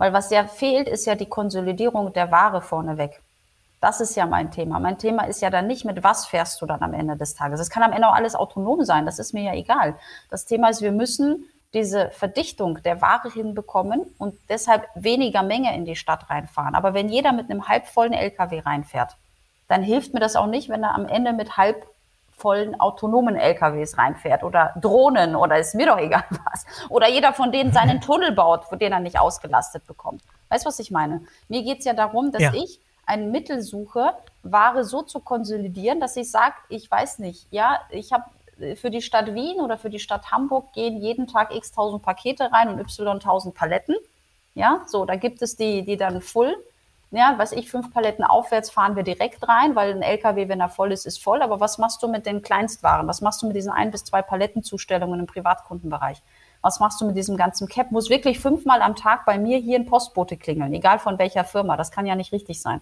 [0.00, 3.20] Weil was ja fehlt, ist ja die Konsolidierung der Ware vorneweg.
[3.82, 4.80] Das ist ja mein Thema.
[4.80, 7.60] Mein Thema ist ja dann nicht, mit was fährst du dann am Ende des Tages.
[7.60, 9.04] Es kann am Ende auch alles autonom sein.
[9.04, 9.94] Das ist mir ja egal.
[10.30, 15.84] Das Thema ist, wir müssen diese Verdichtung der Ware hinbekommen und deshalb weniger Menge in
[15.84, 16.74] die Stadt reinfahren.
[16.74, 19.18] Aber wenn jeder mit einem halbvollen LKW reinfährt,
[19.68, 21.86] dann hilft mir das auch nicht, wenn er am Ende mit halb
[22.40, 26.64] vollen autonomen LKWs reinfährt oder Drohnen oder ist mir doch egal was.
[26.88, 30.22] Oder jeder von denen seinen Tunnel baut, für den er nicht ausgelastet bekommt.
[30.48, 31.22] Weißt du, was ich meine?
[31.48, 32.52] Mir geht es ja darum, dass ja.
[32.54, 37.80] ich ein Mittel suche, Ware so zu konsolidieren, dass ich sage, ich weiß nicht, ja,
[37.90, 38.24] ich habe
[38.76, 42.52] für die Stadt Wien oder für die Stadt Hamburg gehen jeden Tag x tausend Pakete
[42.52, 43.96] rein und y tausend Paletten.
[44.54, 46.56] Ja, so, da gibt es die, die dann full
[47.12, 50.68] ja, was ich, fünf Paletten aufwärts fahren wir direkt rein, weil ein LKW, wenn er
[50.68, 51.42] voll ist, ist voll.
[51.42, 53.08] Aber was machst du mit den Kleinstwaren?
[53.08, 56.22] Was machst du mit diesen ein bis zwei Palettenzustellungen im Privatkundenbereich?
[56.62, 57.90] Was machst du mit diesem ganzen Cap?
[57.90, 61.76] Muss wirklich fünfmal am Tag bei mir hier ein Postbote klingeln, egal von welcher Firma.
[61.76, 62.80] Das kann ja nicht richtig sein.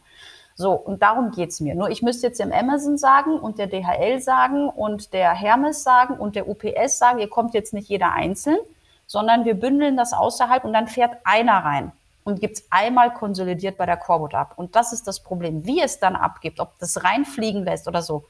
[0.54, 1.74] So, und darum geht's mir.
[1.74, 6.18] Nur ich müsste jetzt dem Amazon sagen und der DHL sagen und der Hermes sagen
[6.18, 8.58] und der UPS sagen, ihr kommt jetzt nicht jeder einzeln,
[9.06, 11.92] sondern wir bündeln das außerhalb und dann fährt einer rein
[12.28, 14.54] und gibt es einmal konsolidiert bei der Corbut ab.
[14.56, 15.64] Und das ist das Problem.
[15.64, 18.24] Wie es dann abgibt, ob das reinfliegen lässt oder so,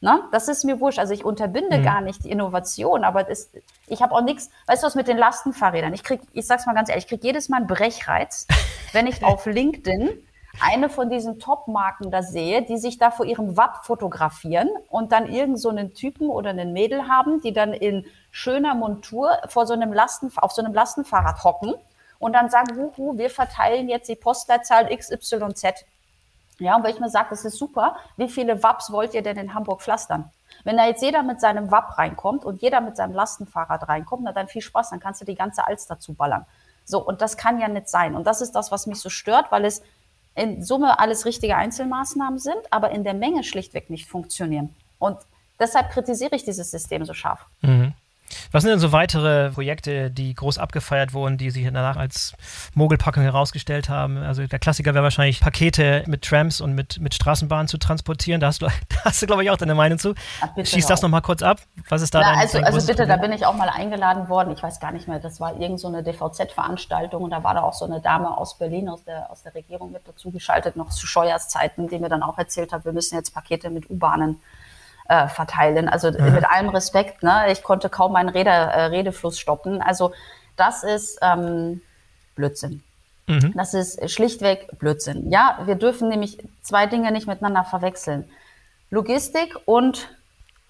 [0.00, 0.22] Ne?
[0.30, 1.00] Das ist mir wurscht.
[1.00, 1.82] Also ich unterbinde mhm.
[1.82, 3.50] gar nicht die Innovation, aber das,
[3.88, 5.92] ich habe auch nichts, weißt du was mit den Lastenfahrrädern?
[5.92, 8.46] Ich krieg, ich sag's mal ganz ehrlich, ich krieg jedes Mal einen Brechreiz,
[8.92, 10.08] wenn ich auf LinkedIn
[10.60, 15.26] eine von diesen Top-Marken da sehe, die sich da vor ihrem Watt fotografieren und dann
[15.26, 19.74] irgend so einen Typen oder einen Mädel haben, die dann in schöner Montur vor so
[19.74, 21.74] einem Lasten, auf so einem Lastenfahrrad hocken
[22.18, 25.84] und dann sagen, huhu, wir verteilen jetzt die Postleitzahl XYZ.
[26.58, 29.36] Ja, und wenn ich mir sage, das ist super, wie viele WAPs wollt ihr denn
[29.36, 30.30] in Hamburg pflastern?
[30.64, 34.32] Wenn da jetzt jeder mit seinem WAP reinkommt und jeder mit seinem Lastenfahrrad reinkommt, na
[34.32, 36.46] dann viel Spaß, dann kannst du die ganze Alster dazu ballern.
[36.84, 38.16] So, und das kann ja nicht sein.
[38.16, 39.82] Und das ist das, was mich so stört, weil es
[40.34, 44.74] in Summe alles richtige Einzelmaßnahmen sind, aber in der Menge schlichtweg nicht funktionieren.
[44.98, 45.18] Und
[45.60, 47.46] deshalb kritisiere ich dieses System so scharf.
[47.60, 47.92] Mhm.
[48.52, 52.34] Was sind denn so weitere Projekte, die groß abgefeiert wurden, die sich danach als
[52.74, 54.18] Mogelpackung herausgestellt haben?
[54.18, 58.40] Also der Klassiker wäre wahrscheinlich Pakete mit Trams und mit, mit Straßenbahnen zu transportieren.
[58.40, 60.14] Da hast du, da hast du glaube ich, auch deine Meinung zu.
[60.40, 61.60] Ach, Schieß das nochmal kurz ab.
[61.88, 63.08] Was ist da Na, dein, Also, dein also bitte, Problem?
[63.08, 64.52] da bin ich auch mal eingeladen worden.
[64.52, 67.62] Ich weiß gar nicht mehr, das war irgend so eine DVZ-Veranstaltung und da war da
[67.62, 70.90] auch so eine Dame aus Berlin, aus der, aus der Regierung mit dazu geschaltet, noch
[70.90, 74.40] zu Scheuers Zeiten, die mir dann auch erzählt hat, wir müssen jetzt Pakete mit U-Bahnen
[75.08, 75.88] äh, verteilen.
[75.88, 76.34] Also mhm.
[76.34, 77.50] mit allem Respekt, ne?
[77.50, 79.82] ich konnte kaum meinen Rede, äh, Redefluss stoppen.
[79.82, 80.12] Also
[80.56, 81.80] das ist ähm,
[82.34, 82.82] Blödsinn.
[83.26, 83.52] Mhm.
[83.54, 85.30] Das ist schlichtweg Blödsinn.
[85.30, 88.30] Ja, wir dürfen nämlich zwei Dinge nicht miteinander verwechseln.
[88.90, 90.08] Logistik und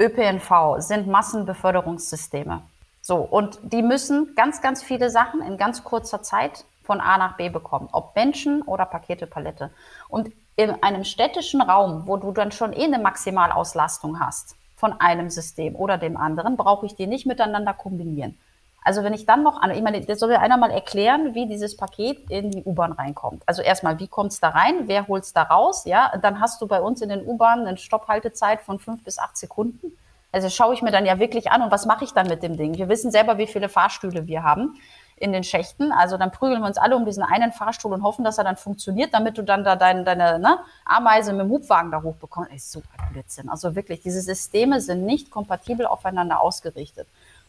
[0.00, 2.62] ÖPNV sind Massenbeförderungssysteme.
[3.00, 7.36] So, und die müssen ganz, ganz viele Sachen in ganz kurzer Zeit von A nach
[7.36, 9.70] B bekommen, ob Menschen oder Pakete, Palette.
[10.08, 15.30] Und in einem städtischen Raum, wo du dann schon eh eine Maximalauslastung hast von einem
[15.30, 18.36] System oder dem anderen, brauche ich die nicht miteinander kombinieren.
[18.82, 21.76] Also wenn ich dann noch ich meine, das soll mir einer mal erklären, wie dieses
[21.76, 23.44] Paket in die U-Bahn reinkommt.
[23.46, 24.88] Also erstmal, wie kommt es da rein?
[24.88, 25.84] Wer holt es da raus?
[25.84, 29.36] Ja, dann hast du bei uns in den U-Bahnen eine Stopphaltezeit von fünf bis acht
[29.36, 29.96] Sekunden.
[30.32, 32.56] Also schaue ich mir dann ja wirklich an und was mache ich dann mit dem
[32.56, 32.76] Ding?
[32.76, 34.74] Wir wissen selber, wie viele Fahrstühle wir haben
[35.20, 35.92] in den Schächten.
[35.92, 38.56] Also dann prügeln wir uns alle um diesen einen Fahrstuhl und hoffen, dass er dann
[38.56, 42.52] funktioniert, damit du dann da deine, deine ne, Ameise mit dem Hubwagen da hochbekommst.
[42.52, 43.48] Ist super Blödsinn.
[43.48, 47.06] Also wirklich, diese Systeme sind nicht kompatibel aufeinander ausgerichtet.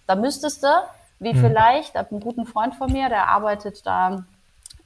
[0.07, 0.67] Da müsstest du,
[1.19, 1.39] wie hm.
[1.39, 4.23] vielleicht, einen guten Freund von mir, der arbeitet da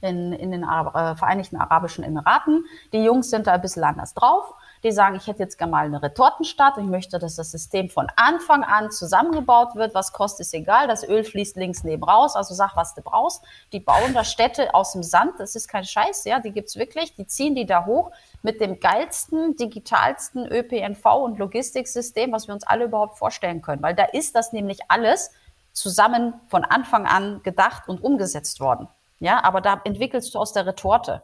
[0.00, 2.64] in, in den Arab äh, Vereinigten Arabischen Emiraten.
[2.92, 5.86] Die Jungs sind da ein bisschen anders drauf die sagen, ich hätte jetzt gerne mal
[5.86, 9.94] eine Retortenstadt ich möchte, dass das System von Anfang an zusammengebaut wird.
[9.94, 10.86] Was kostet, ist egal.
[10.86, 12.36] Das Öl fließt links neben raus.
[12.36, 13.42] Also sag, was du brauchst.
[13.72, 15.32] Die bauen da Städte aus dem Sand.
[15.38, 16.38] Das ist kein Scheiß, ja.
[16.38, 17.14] Die gibt's wirklich.
[17.14, 18.10] Die ziehen die da hoch
[18.42, 23.82] mit dem geilsten, digitalsten ÖPNV und Logistiksystem, was wir uns alle überhaupt vorstellen können.
[23.82, 25.30] Weil da ist das nämlich alles
[25.72, 28.88] zusammen von Anfang an gedacht und umgesetzt worden.
[29.18, 31.22] Ja, aber da entwickelst du aus der Retorte.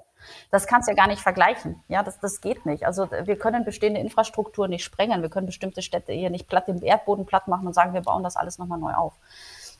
[0.51, 1.83] Das kannst du ja gar nicht vergleichen.
[1.89, 2.87] Ja, das, das geht nicht.
[2.87, 5.23] Also wir können bestehende Infrastruktur nicht sprengen.
[5.23, 8.23] Wir können bestimmte Städte hier nicht platt im Erdboden platt machen und sagen, wir bauen
[8.23, 9.15] das alles nochmal neu auf.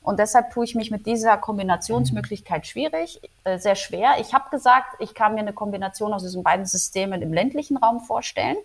[0.03, 4.15] Und deshalb tue ich mich mit dieser Kombinationsmöglichkeit schwierig, äh, sehr schwer.
[4.19, 7.99] Ich habe gesagt, ich kann mir eine Kombination aus diesen beiden Systemen im ländlichen Raum
[7.99, 8.57] vorstellen,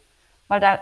[0.49, 0.79] weil da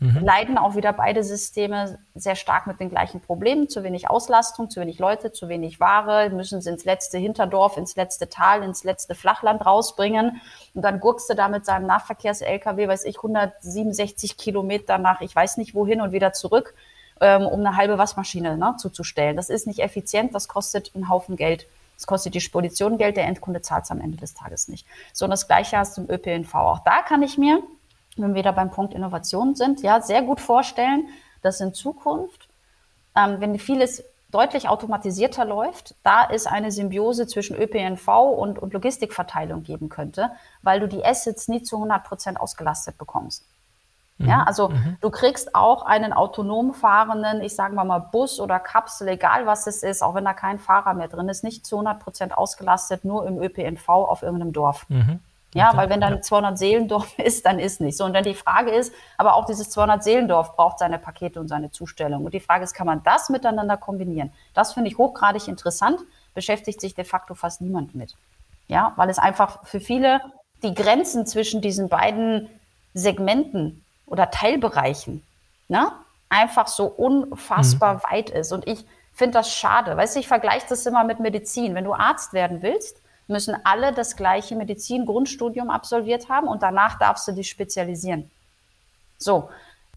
[0.00, 0.18] mhm.
[0.20, 3.68] leiden auch wieder beide Systeme sehr stark mit den gleichen Problemen.
[3.68, 7.96] Zu wenig Auslastung, zu wenig Leute, zu wenig Ware, müssen sie ins letzte Hinterdorf, ins
[7.96, 10.40] letzte Tal, ins letzte Flachland rausbringen.
[10.74, 15.56] Und dann gurkst du da mit seinem Nahverkehrs-LKW, weiß ich, 167 Kilometer nach, ich weiß
[15.56, 16.74] nicht wohin und wieder zurück,
[17.20, 19.36] ähm, um eine halbe Waschmaschine ne, zuzustellen.
[19.36, 21.66] Das ist nicht effizient, das kostet einen Haufen Geld.
[21.96, 24.86] Das kostet die Spedition Geld, der Endkunde zahlt es am Ende des Tages nicht.
[25.12, 26.54] So, und das Gleiche hast du im ÖPNV.
[26.54, 27.62] Auch da kann ich mir
[28.16, 31.08] wenn wir da beim Punkt Innovation sind, ja, sehr gut vorstellen,
[31.42, 32.48] dass in Zukunft,
[33.16, 39.62] ähm, wenn vieles deutlich automatisierter läuft, da es eine Symbiose zwischen ÖPNV und, und Logistikverteilung
[39.62, 40.30] geben könnte,
[40.62, 43.44] weil du die Assets nie zu 100 Prozent ausgelastet bekommst.
[44.18, 44.28] Mhm.
[44.28, 44.96] Ja, also mhm.
[45.00, 49.66] du kriegst auch einen autonom fahrenden, ich sage mal mal Bus oder Kapsel, egal was
[49.66, 53.04] es ist, auch wenn da kein Fahrer mehr drin ist, nicht zu 100 Prozent ausgelastet,
[53.04, 54.86] nur im ÖPNV auf irgendeinem Dorf.
[54.88, 55.20] Mhm.
[55.54, 56.20] Ja, weil wenn dann ja.
[56.22, 58.04] 200 Seelendorf ist, dann ist nicht so.
[58.04, 61.70] Und dann die Frage ist, aber auch dieses 200 Seelendorf braucht seine Pakete und seine
[61.70, 62.24] Zustellung.
[62.24, 64.32] Und die Frage ist, kann man das miteinander kombinieren?
[64.54, 66.00] Das finde ich hochgradig interessant,
[66.34, 68.16] beschäftigt sich de facto fast niemand mit.
[68.68, 70.20] Ja, weil es einfach für viele
[70.62, 72.48] die Grenzen zwischen diesen beiden
[72.94, 75.22] Segmenten oder Teilbereichen,
[75.68, 75.90] ne,
[76.28, 78.00] einfach so unfassbar mhm.
[78.10, 78.52] weit ist.
[78.52, 79.96] Und ich finde das schade.
[79.96, 81.74] Weißt du, ich vergleiche das immer mit Medizin.
[81.74, 87.26] Wenn du Arzt werden willst, müssen alle das gleiche Medizin-Grundstudium absolviert haben und danach darfst
[87.28, 88.30] du dich spezialisieren.
[89.18, 89.48] So,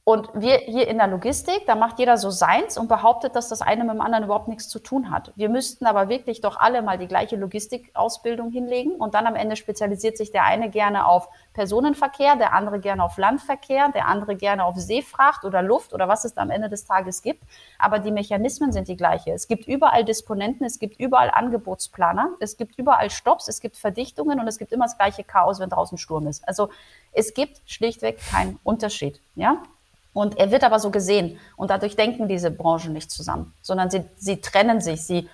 [0.08, 3.63] und wir hier in der Logistik, da macht jeder so seins und behauptet, dass das
[3.63, 5.34] eine mit dem anderen überhaupt nichts zu tun hat.
[5.36, 9.56] Wir müssten aber wirklich doch alle mal die gleiche Logistikausbildung hinlegen und dann am Ende
[9.56, 14.63] spezialisiert sich der eine gerne auf Personenverkehr, der andere gerne auf Landverkehr, der andere gerne
[14.65, 17.41] auf Seefracht oder Luft oder was es am Ende des Tages gibt.
[17.80, 19.32] Aber die Mechanismen sind die gleiche.
[19.32, 24.39] Es gibt überall Disponenten, es gibt überall Angebotsplaner, es gibt überall Stops, es gibt Verdichtungen
[24.39, 26.48] und es gibt immer das gleiche Chaos, wenn draußen Sturm ist.
[26.48, 26.70] Also
[27.12, 29.20] es gibt schlichtweg keinen Unterschied.
[29.34, 29.63] Ja?
[30.15, 31.38] Und er wird aber so gesehen.
[31.58, 35.28] Und dadurch denken diese Branchen nicht zusammen, sondern sie, sie trennen sich, sie,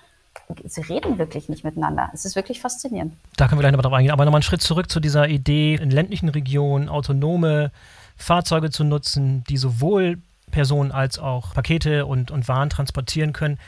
[0.64, 2.10] sie reden wirklich nicht miteinander.
[2.12, 3.14] Es ist wirklich faszinierend.
[3.36, 4.10] Da können wir gleich noch drauf eingehen.
[4.10, 7.70] Aber nochmal einen Schritt zurück zu dieser Idee, in ländlichen Regionen autonome
[8.16, 10.18] Fahrzeuge zu nutzen, die sowohl
[10.50, 13.60] Personen als auch Pakete und, und Waren transportieren können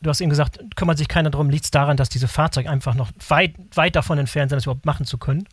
[0.00, 1.50] du hast eben gesagt, kümmert sich keiner darum.
[1.50, 4.86] Liegt es daran, dass diese Fahrzeuge einfach noch weit, weit davon entfernt sind, das überhaupt
[4.86, 5.48] machen zu können?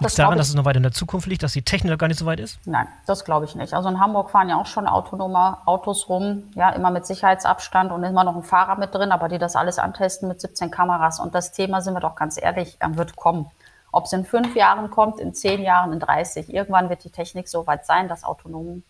[0.00, 1.98] Liegt es daran, dass es noch weit in der Zukunft liegt, dass die Technik noch
[1.98, 2.58] gar nicht so weit ist?
[2.66, 3.72] Nein, das glaube ich nicht.
[3.72, 8.02] Also in Hamburg fahren ja auch schon autonome Autos rum, ja, immer mit Sicherheitsabstand und
[8.04, 11.20] immer noch ein Fahrer mit drin, aber die das alles antesten mit 17 Kameras.
[11.20, 13.46] Und das Thema, sind wir doch ganz ehrlich, wird kommen.
[13.92, 17.48] Ob es in fünf Jahren kommt, in zehn Jahren, in 30, irgendwann wird die Technik
[17.48, 18.82] so weit sein, dass autonomes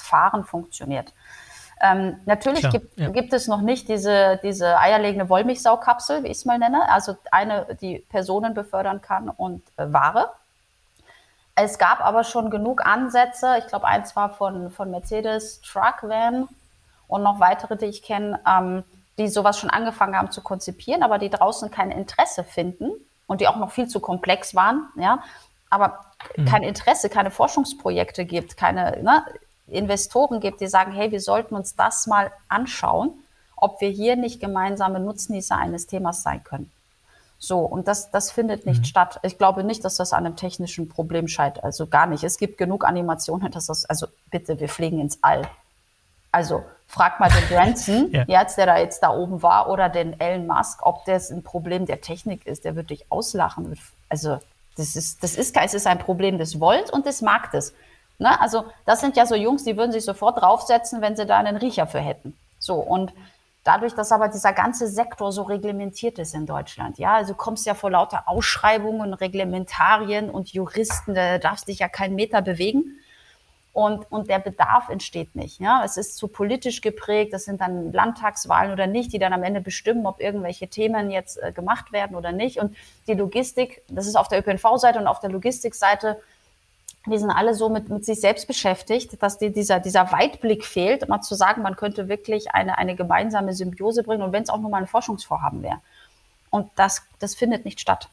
[0.00, 1.12] Fahren funktioniert.
[1.82, 3.08] Ähm, natürlich Klar, gibt, ja.
[3.08, 7.66] gibt es noch nicht diese, diese eierlegende Wollmilchsaukapsel, wie ich es mal nenne, also eine,
[7.80, 10.30] die Personen befördern kann und äh, Ware.
[11.54, 16.48] Es gab aber schon genug Ansätze, ich glaube, eins war von, von Mercedes Truck Van
[17.08, 18.84] und noch weitere, die ich kenne, ähm,
[19.18, 22.90] die sowas schon angefangen haben zu konzipieren, aber die draußen kein Interesse finden
[23.26, 25.22] und die auch noch viel zu komplex waren, ja,
[25.70, 26.00] aber
[26.36, 26.44] mhm.
[26.44, 29.24] kein Interesse, keine Forschungsprojekte gibt, keine, ne,
[29.70, 33.12] Investoren gibt, die sagen, hey, wir sollten uns das mal anschauen,
[33.56, 36.70] ob wir hier nicht gemeinsame Nutznießer eines Themas sein können.
[37.42, 38.84] So, und das, das findet nicht mhm.
[38.84, 39.18] statt.
[39.22, 41.64] Ich glaube nicht, dass das an einem technischen Problem scheitert.
[41.64, 42.22] Also gar nicht.
[42.22, 45.42] Es gibt genug Animationen, dass das, also bitte, wir fliegen ins All.
[46.32, 48.24] Also frag mal den Branson, ja.
[48.28, 51.86] jetzt, der da jetzt da oben war, oder den Elon Musk, ob das ein Problem
[51.86, 52.66] der Technik ist.
[52.66, 53.78] Der wird dich auslachen.
[54.10, 54.38] Also
[54.76, 57.72] das ist, das ist, es ist ein Problem des Wollens und des Marktes.
[58.20, 58.40] Ne?
[58.40, 61.56] Also das sind ja so Jungs, die würden sich sofort draufsetzen, wenn sie da einen
[61.56, 62.36] Riecher für hätten.
[62.58, 63.12] So, und
[63.62, 67.74] Dadurch, dass aber dieser ganze Sektor so reglementiert ist in Deutschland, ja, also kommst ja
[67.74, 72.96] vor lauter Ausschreibungen, Reglementarien und Juristen, da darfst dich ja keinen Meter bewegen.
[73.72, 75.60] Und, und der Bedarf entsteht nicht.
[75.60, 75.82] Ja?
[75.84, 79.60] Es ist zu politisch geprägt, das sind dann Landtagswahlen oder nicht, die dann am Ende
[79.60, 82.58] bestimmen, ob irgendwelche Themen jetzt äh, gemacht werden oder nicht.
[82.58, 82.74] Und
[83.06, 86.20] die Logistik, das ist auf der ÖPNV-Seite und auf der Logistikseite
[87.06, 91.08] die sind alle so mit, mit sich selbst beschäftigt, dass die, dieser, dieser Weitblick fehlt,
[91.08, 94.58] mal zu sagen, man könnte wirklich eine, eine gemeinsame Symbiose bringen und wenn es auch
[94.58, 95.80] nur mal ein Forschungsvorhaben wäre.
[96.50, 98.08] Und das, das findet nicht statt.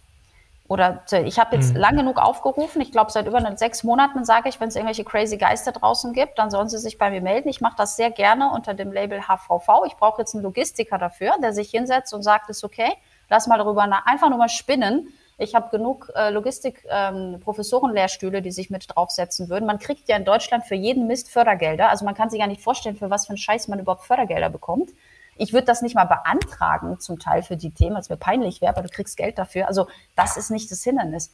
[0.69, 1.79] Oder ich habe jetzt mhm.
[1.79, 5.37] lang genug aufgerufen, ich glaube seit über sechs Monaten sage ich, wenn es irgendwelche crazy
[5.37, 7.47] Geister draußen gibt, dann sollen sie sich bei mir melden.
[7.47, 9.85] Ich mache das sehr gerne unter dem Label HVV.
[9.85, 12.91] Ich brauche jetzt einen Logistiker dafür, der sich hinsetzt und sagt, ist okay,
[13.29, 18.51] lass mal darüber nach, einfach nur mal spinnen ich habe genug äh, Logistik-Professorenlehrstühle, ähm, die
[18.51, 19.65] sich mit draufsetzen würden.
[19.65, 21.89] Man kriegt ja in Deutschland für jeden Mist Fördergelder.
[21.89, 24.49] Also man kann sich gar nicht vorstellen, für was für einen Scheiß man überhaupt Fördergelder
[24.49, 24.89] bekommt.
[25.35, 28.75] Ich würde das nicht mal beantragen, zum Teil für die Themen, als mir peinlich wäre,
[28.75, 29.67] aber du kriegst Geld dafür.
[29.67, 31.31] Also das ist nicht das Hindernis.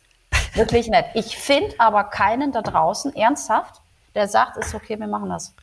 [0.54, 1.06] Wirklich nett.
[1.14, 3.80] Ich finde aber keinen da draußen ernsthaft,
[4.16, 5.54] der sagt, ist okay, wir machen das.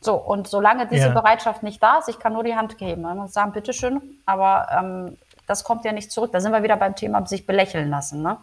[0.00, 1.14] So, und solange diese ja.
[1.14, 5.16] Bereitschaft nicht da ist, ich kann nur die Hand geben und sagen, bitteschön, aber ähm,
[5.52, 6.32] das kommt ja nicht zurück.
[6.32, 8.22] Da sind wir wieder beim Thema sich belächeln lassen.
[8.22, 8.38] Ne?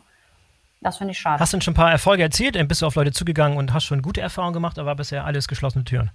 [0.79, 1.39] Das finde ich schade.
[1.39, 2.55] Hast du denn schon ein paar Erfolge erzielt?
[2.67, 5.83] Bist du auf Leute zugegangen und hast schon gute Erfahrungen gemacht, aber bisher alles geschlossene
[5.83, 6.11] Türen?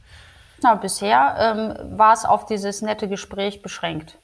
[0.63, 4.17] Na, bisher ähm, war es auf dieses nette Gespräch beschränkt.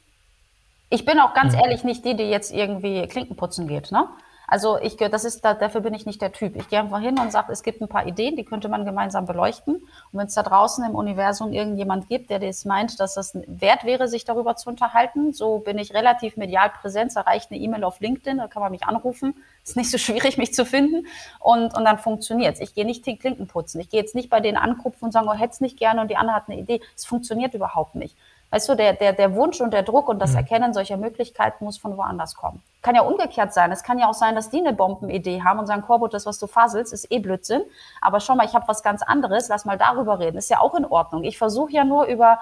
[0.89, 1.61] Ich bin auch ganz mhm.
[1.61, 3.91] ehrlich nicht die, die jetzt irgendwie Klinken putzen geht.
[3.93, 4.07] Ne?
[4.51, 6.57] Also ich, das ist, dafür bin ich nicht der Typ.
[6.57, 9.25] Ich gehe einfach hin und sage, es gibt ein paar Ideen, die könnte man gemeinsam
[9.25, 9.77] beleuchten.
[9.77, 13.85] Und wenn es da draußen im Universum irgendjemand gibt, der das meint, dass das wert
[13.85, 17.13] wäre, sich darüber zu unterhalten, so bin ich relativ medial präsent.
[17.15, 19.37] Da reicht eine E-Mail auf LinkedIn, da kann man mich anrufen.
[19.65, 21.07] Ist nicht so schwierig, mich zu finden.
[21.39, 22.61] Und, und dann funktioniert es.
[22.61, 23.81] Ich gehe nicht den Klinken putzen.
[23.81, 26.11] Ich gehe jetzt nicht bei denen anklopfen und sagen, oh, hätte es nicht gerne und
[26.11, 26.81] die andere hat eine Idee.
[26.97, 28.17] Es funktioniert überhaupt nicht.
[28.51, 30.39] Weißt du, der, der, der Wunsch und der Druck und das mhm.
[30.39, 32.63] Erkennen solcher Möglichkeiten muss von woanders kommen.
[32.83, 33.71] Kann ja umgekehrt sein.
[33.71, 36.39] Es kann ja auch sein, dass die eine Bombenidee haben und sagen, Korbut, das, was
[36.39, 37.63] du faselst, ist eh Blödsinn.
[38.01, 40.39] Aber schau mal, ich habe was ganz anderes, lass mal darüber reden.
[40.39, 41.23] Ist ja auch in Ordnung.
[41.23, 42.41] Ich versuche ja nur über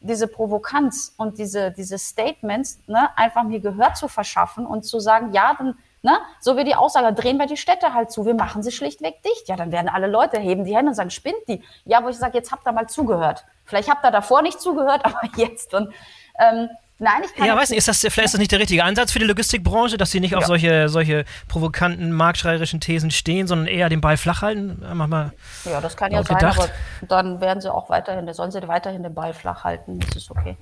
[0.00, 5.32] diese Provokanz und diese, diese Statements ne, einfach mir Gehör zu verschaffen und zu sagen,
[5.32, 6.18] ja, dann Ne?
[6.38, 9.48] So wie die Aussage, drehen wir die Städte halt zu, wir machen sie schlichtweg dicht.
[9.48, 11.62] Ja, dann werden alle Leute heben die Hände und sagen, spinnt die.
[11.86, 13.46] Ja, wo ich sage, jetzt habt ihr mal zugehört.
[13.64, 15.72] Vielleicht habt ihr davor nicht zugehört, aber jetzt.
[15.72, 15.94] Und
[16.38, 18.84] ähm, Nein, ich kann Ja, weiß nicht, ist das, vielleicht ist das nicht der richtige
[18.84, 20.38] Ansatz für die Logistikbranche, dass sie nicht ja.
[20.38, 24.80] auf solche, solche provokanten, marktschreierischen Thesen stehen, sondern eher den Ball flach halten?
[24.94, 25.32] Mal
[25.64, 26.58] ja, das kann ja sein, gedacht.
[26.58, 26.70] aber
[27.08, 30.56] dann werden sie auch weiterhin, sollen sie weiterhin den Ball flach halten, das ist okay.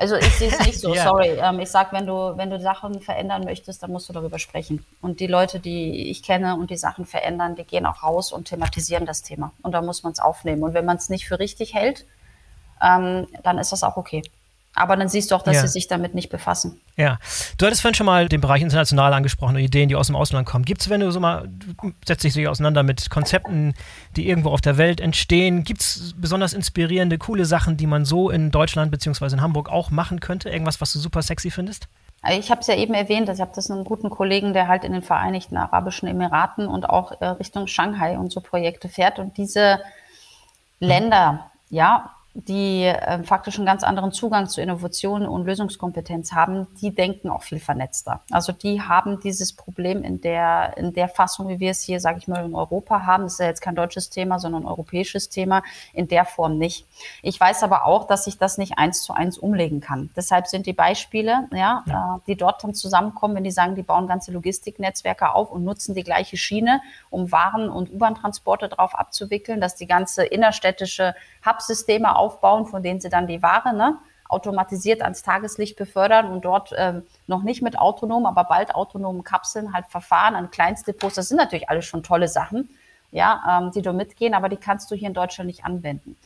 [0.00, 1.04] Also ich sehe es nicht so, ja.
[1.04, 1.38] sorry.
[1.38, 4.82] Ähm, ich sage, wenn du, wenn du Sachen verändern möchtest, dann musst du darüber sprechen.
[5.02, 8.46] Und die Leute, die ich kenne und die Sachen verändern, die gehen auch raus und
[8.46, 9.52] thematisieren das Thema.
[9.62, 10.62] Und da muss man es aufnehmen.
[10.62, 12.06] Und wenn man es nicht für richtig hält,
[12.82, 14.22] ähm, dann ist das auch okay.
[14.74, 15.62] Aber dann siehst du auch, dass ja.
[15.62, 16.80] sie sich damit nicht befassen.
[16.96, 17.18] Ja.
[17.58, 20.64] Du hattest vorhin schon mal den Bereich international angesprochen, Ideen, die aus dem Ausland kommen.
[20.64, 23.74] Gibt es, wenn du so mal, du setzt dich auseinander mit Konzepten,
[24.16, 28.30] die irgendwo auf der Welt entstehen, gibt es besonders inspirierende, coole Sachen, die man so
[28.30, 29.34] in Deutschland bzw.
[29.34, 30.50] in Hamburg auch machen könnte?
[30.50, 31.88] Irgendwas, was du super sexy findest?
[32.28, 34.92] Ich habe es ja eben erwähnt, ich habe das einen guten Kollegen, der halt in
[34.92, 39.18] den Vereinigten Arabischen Emiraten und auch äh, Richtung Shanghai und so Projekte fährt.
[39.18, 39.80] Und diese
[40.80, 46.94] Länder, ja, die äh, faktisch einen ganz anderen Zugang zu Innovation und Lösungskompetenz haben, die
[46.94, 48.20] denken auch viel vernetzter.
[48.30, 52.18] Also die haben dieses Problem in der, in der Fassung, wie wir es hier, sage
[52.18, 53.24] ich mal, in Europa haben.
[53.24, 55.62] Das ist ja jetzt kein deutsches Thema, sondern ein europäisches Thema,
[55.92, 56.86] in der Form nicht.
[57.22, 60.10] Ich weiß aber auch, dass ich das nicht eins zu eins umlegen kann.
[60.14, 62.16] Deshalb sind die Beispiele, ja, ja.
[62.16, 65.96] Äh, die dort dann zusammenkommen, wenn die sagen, die bauen ganze Logistiknetzwerke auf und nutzen
[65.96, 71.14] die gleiche Schiene, um Waren und U-Bahn-Transporte drauf abzuwickeln, dass die ganze innerstädtische
[71.44, 76.72] Hubsysteme aufbauen, von denen sie dann die Ware ne, automatisiert ans Tageslicht befördern und dort
[76.76, 81.16] ähm, noch nicht mit autonom, aber bald autonomen Kapseln halt verfahren an Kleinstdepots.
[81.16, 82.68] Das sind natürlich alles schon tolle Sachen,
[83.10, 86.16] ja, ähm, die du mitgehen, aber die kannst du hier in Deutschland nicht anwenden.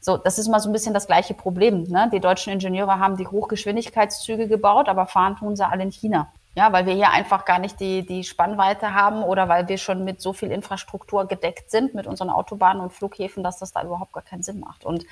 [0.00, 1.82] So, das ist mal so ein bisschen das gleiche Problem.
[1.84, 2.08] Ne?
[2.12, 6.28] Die deutschen Ingenieure haben die Hochgeschwindigkeitszüge gebaut, aber fahren tun sie alle in China.
[6.58, 10.02] Ja, weil wir hier einfach gar nicht die, die Spannweite haben oder weil wir schon
[10.02, 14.12] mit so viel Infrastruktur gedeckt sind, mit unseren Autobahnen und Flughäfen, dass das da überhaupt
[14.12, 14.84] gar keinen Sinn macht.
[14.84, 15.06] Und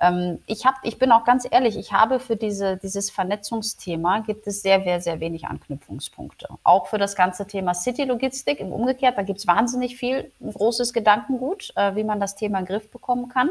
[0.00, 4.46] Ähm, ich, hab, ich bin auch ganz ehrlich, ich habe für diese, dieses Vernetzungsthema gibt
[4.46, 6.46] es sehr, sehr, sehr wenig Anknüpfungspunkte.
[6.62, 10.92] Auch für das ganze Thema City-Logistik im Umgekehrt, da gibt es wahnsinnig viel, ein großes
[10.92, 13.50] Gedankengut, äh, wie man das Thema in den Griff bekommen kann.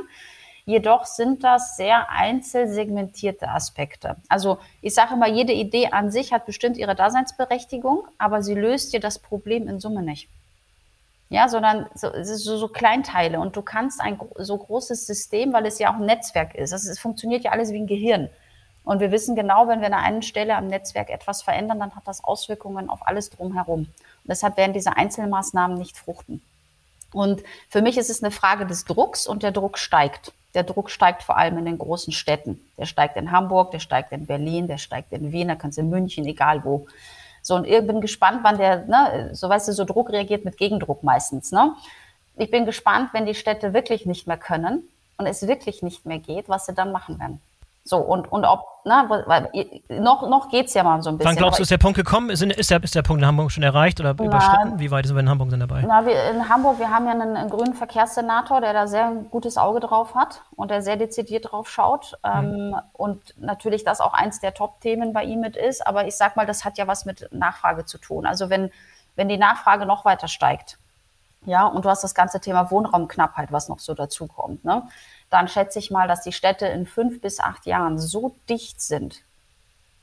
[0.68, 4.18] Jedoch sind das sehr einzelsegmentierte Aspekte.
[4.30, 8.94] Also ich sage immer, jede Idee an sich hat bestimmt ihre Daseinsberechtigung, aber sie löst
[8.94, 10.30] dir das Problem in Summe nicht
[11.30, 13.40] ja, sondern so, so, so Kleinteile.
[13.40, 16.72] Und du kannst ein so großes System, weil es ja auch ein Netzwerk ist.
[16.74, 18.30] Also es funktioniert ja alles wie ein Gehirn.
[18.84, 22.08] Und wir wissen genau, wenn wir an einer Stelle am Netzwerk etwas verändern, dann hat
[22.08, 23.82] das Auswirkungen auf alles drumherum.
[23.82, 26.42] Und deshalb werden diese Einzelmaßnahmen nicht fruchten.
[27.12, 30.32] Und für mich ist es eine Frage des Drucks und der Druck steigt.
[30.58, 32.60] Der Druck steigt vor allem in den großen Städten.
[32.80, 35.78] Der steigt in Hamburg, der steigt in Berlin, der steigt in Wien, der kann es
[35.78, 36.88] in München, egal wo.
[37.44, 40.58] So, und ich bin gespannt, wann der, ne, so weißt du, so Druck reagiert mit
[40.58, 41.76] Gegendruck meistens, ne?
[42.38, 44.82] Ich bin gespannt, wenn die Städte wirklich nicht mehr können
[45.18, 47.40] und es wirklich nicht mehr geht, was sie dann machen werden.
[47.88, 49.50] So, und, und ob, na, weil,
[49.90, 51.30] noch, noch geht es ja mal so ein bisschen.
[51.30, 52.30] Wann glaubst du, ist der Punkt gekommen?
[52.30, 54.80] Ist, ist, der, ist der Punkt in Hamburg schon erreicht oder na, überschritten?
[54.80, 55.86] Wie weit sind wir in Hamburg denn dabei?
[55.88, 59.30] Na, wir, in Hamburg, wir haben ja einen, einen, grünen Verkehrssenator, der da sehr ein
[59.30, 62.18] gutes Auge drauf hat und der sehr dezidiert drauf schaut.
[62.24, 62.74] Mhm.
[62.74, 65.88] Ähm, und natürlich das auch eins der Top-Themen bei ihm mit ist.
[65.88, 68.26] Aber ich sag mal, das hat ja was mit Nachfrage zu tun.
[68.26, 68.70] Also wenn,
[69.16, 70.78] wenn die Nachfrage noch weiter steigt,
[71.46, 74.84] ja, und du hast das ganze Thema Wohnraumknappheit, was noch so dazukommt, ne?
[75.30, 79.24] Dann schätze ich mal, dass die Städte in fünf bis acht Jahren so dicht sind,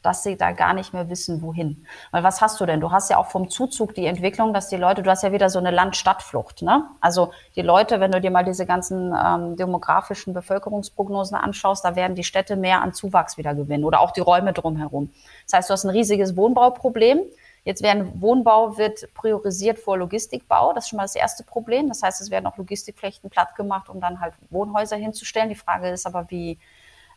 [0.03, 1.87] dass sie da gar nicht mehr wissen, wohin.
[2.11, 2.81] Weil was hast du denn?
[2.81, 5.49] Du hast ja auch vom Zuzug die Entwicklung, dass die Leute, du hast ja wieder
[5.49, 6.61] so eine Land-Stadt-Flucht.
[6.61, 6.85] Ne?
[7.01, 12.15] Also die Leute, wenn du dir mal diese ganzen ähm, demografischen Bevölkerungsprognosen anschaust, da werden
[12.15, 15.11] die Städte mehr an Zuwachs wieder gewinnen oder auch die Räume drumherum.
[15.47, 17.21] Das heißt, du hast ein riesiges Wohnbauproblem.
[17.65, 20.75] Jetzt werden Wohnbau wird priorisiert vor Logistikbau.
[20.75, 21.89] Das ist schon mal das erste Problem.
[21.89, 25.49] Das heißt, es werden auch Logistikflächen platt gemacht, um dann halt Wohnhäuser hinzustellen.
[25.49, 26.59] Die Frage ist aber, wie,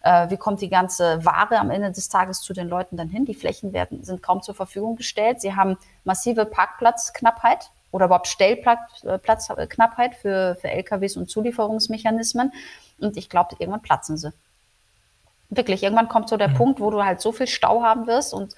[0.03, 3.25] äh, wie kommt die ganze Ware am Ende des Tages zu den Leuten dann hin?
[3.25, 5.41] Die Flächen werden, sind kaum zur Verfügung gestellt.
[5.41, 12.53] Sie haben massive Parkplatzknappheit oder überhaupt Stellplatzknappheit für, für LKWs und Zulieferungsmechanismen.
[12.99, 14.31] Und ich glaube, irgendwann platzen sie.
[15.49, 16.55] Wirklich, irgendwann kommt so der mhm.
[16.55, 18.55] Punkt, wo du halt so viel Stau haben wirst und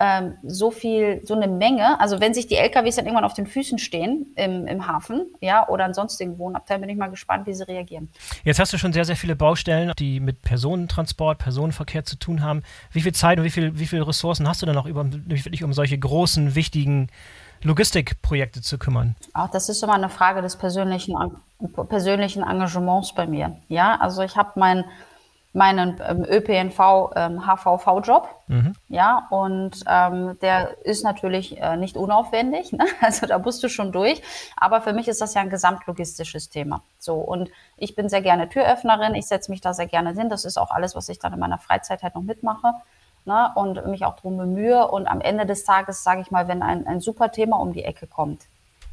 [0.00, 2.00] ähm, so viel, so eine Menge.
[2.00, 5.68] Also wenn sich die LKWs dann irgendwann auf den Füßen stehen im, im Hafen, ja,
[5.68, 8.08] oder an sonstigen Wohnabteil, bin ich mal gespannt, wie sie reagieren.
[8.42, 12.62] Jetzt hast du schon sehr, sehr viele Baustellen, die mit Personentransport, Personenverkehr zu tun haben.
[12.90, 15.62] Wie viel Zeit und wie viel, wie viele Ressourcen hast du denn noch über, wirklich
[15.62, 17.08] um solche großen, wichtigen
[17.62, 19.16] Logistikprojekte zu kümmern?
[19.34, 21.14] Auch das ist immer eine Frage des persönlichen,
[21.90, 23.58] persönlichen Engagements bei mir.
[23.68, 24.84] Ja, also ich habe mein
[25.52, 28.28] meinen ähm, ÖPNV ähm, HVV-Job.
[28.46, 28.74] Mhm.
[28.88, 32.72] Ja, und ähm, der ist natürlich äh, nicht unaufwendig.
[32.72, 32.86] Ne?
[33.00, 34.22] Also da musst du schon durch.
[34.56, 36.82] Aber für mich ist das ja ein gesamtlogistisches Thema.
[36.98, 39.14] So, und ich bin sehr gerne Türöffnerin.
[39.14, 40.28] Ich setze mich da sehr gerne hin.
[40.28, 42.74] Das ist auch alles, was ich dann in meiner Freizeit halt noch mitmache.
[43.24, 43.50] Ne?
[43.54, 44.86] Und mich auch darum bemühe.
[44.86, 47.84] Und am Ende des Tages, sage ich mal, wenn ein, ein super Thema um die
[47.84, 48.42] Ecke kommt,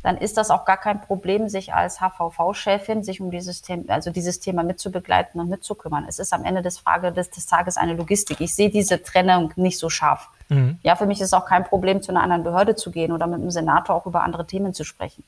[0.03, 4.11] dann ist das auch gar kein Problem, sich als HVV-Chefin sich um dieses Thema, also
[4.11, 6.05] dieses Thema mitzubegleiten und mitzukümmern.
[6.07, 8.39] Es ist am Ende des Frage des, des Tages eine Logistik.
[8.39, 10.29] Ich sehe diese Trennung nicht so scharf.
[10.49, 10.79] Mhm.
[10.83, 13.27] Ja, für mich ist es auch kein Problem, zu einer anderen Behörde zu gehen oder
[13.27, 15.23] mit dem Senator auch über andere Themen zu sprechen.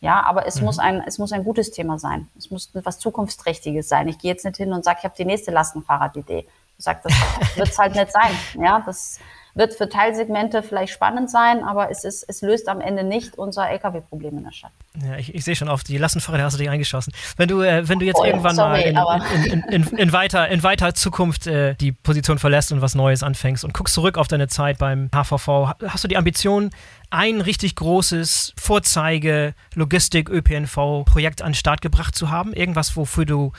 [0.00, 0.66] Ja, aber es mhm.
[0.66, 2.28] muss ein, es muss ein gutes Thema sein.
[2.36, 4.08] Es muss etwas Zukunftsträchtiges sein.
[4.08, 6.46] Ich gehe jetzt nicht hin und sage, ich habe die nächste Lastenfahrradidee.
[6.78, 7.12] Ich sage, das
[7.56, 8.32] wird es halt nicht sein.
[8.62, 9.18] Ja, das,
[9.54, 13.70] wird für Teilsegmente vielleicht spannend sein, aber es, ist, es löst am Ende nicht unser
[13.70, 14.72] Lkw-Problem in der Stadt.
[15.00, 17.12] Ja, ich, ich sehe schon auf die Lastenfahrräder hast du dich eingeschossen.
[17.36, 20.48] Wenn du, äh, wenn du jetzt oh, irgendwann sorry, mal in, in, in, in, weiter,
[20.48, 24.26] in weiter Zukunft äh, die Position verlässt und was Neues anfängst und guckst zurück auf
[24.26, 26.70] deine Zeit beim HVV, hast du die Ambition,
[27.10, 32.52] ein richtig großes Vorzeige Logistik ÖPNV Projekt an den Start gebracht zu haben?
[32.52, 33.52] Irgendwas, wofür du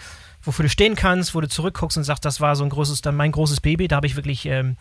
[0.45, 3.15] wofür du stehen kannst, wo du zurückguckst und sagst, das war so ein großes, dann
[3.15, 4.77] mein großes Baby, da habe ich wirklich ähm,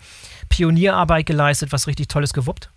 [0.49, 2.71] Pionierarbeit geleistet, was richtig Tolles gewuppt.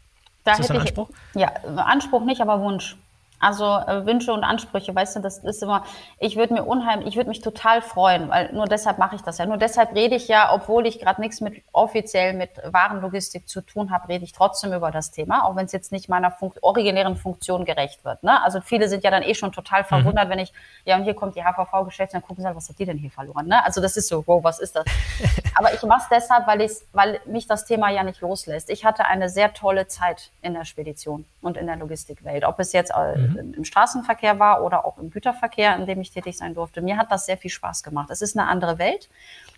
[0.43, 1.09] Da ist das ein Anspruch?
[1.33, 2.95] Ich, ja, Anspruch nicht, aber Wunsch.
[3.39, 5.83] Also äh, Wünsche und Ansprüche, weißt du, das ist immer,
[6.19, 9.37] ich würde mir unheimlich, ich würde mich total freuen, weil nur deshalb mache ich das
[9.37, 9.45] ja.
[9.45, 13.91] Nur deshalb rede ich ja, obwohl ich gerade nichts mit offiziell mit Warenlogistik zu tun
[13.91, 17.15] habe, rede ich trotzdem über das Thema, auch wenn es jetzt nicht meiner Fun originären
[17.15, 18.23] Funktion gerecht wird.
[18.23, 18.41] Ne?
[18.43, 19.87] Also viele sind ja dann eh schon total mhm.
[19.87, 20.31] verwundert, mhm.
[20.31, 20.53] wenn ich,
[20.85, 23.11] ja und hier kommt die HVV-Geschäfte, dann gucken sie halt, was hat die denn hier
[23.11, 23.47] verloren?
[23.47, 23.63] Ne?
[23.63, 24.85] Also das ist so, wow, was ist das?
[25.55, 28.69] Aber ich mache es deshalb, weil, ich, weil mich das Thema ja nicht loslässt.
[28.71, 32.43] Ich hatte eine sehr tolle Zeit in der Spedition und in der Logistikwelt.
[32.43, 33.53] Ob es jetzt äh, mhm.
[33.53, 36.81] im Straßenverkehr war oder auch im Güterverkehr, in dem ich tätig sein durfte.
[36.81, 38.09] Mir hat das sehr viel Spaß gemacht.
[38.09, 39.09] Es ist eine andere Welt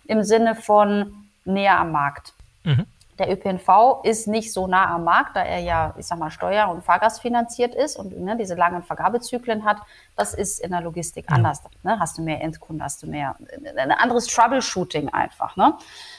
[0.06, 2.34] im Sinne von näher am Markt.
[2.64, 2.86] Mhm.
[3.20, 6.70] Der ÖPNV ist nicht so nah am Markt, da er ja, ich sag mal, steuer-
[6.70, 9.76] und fahrgastfinanziert ist und ne, diese langen Vergabezyklen hat.
[10.16, 11.36] Das ist in der Logistik ja.
[11.36, 11.62] anders.
[11.82, 12.00] Ne?
[12.00, 13.36] Hast du mehr Endkunden, hast du mehr,
[13.76, 15.54] ein anderes Troubleshooting einfach.
[15.56, 15.74] Ne?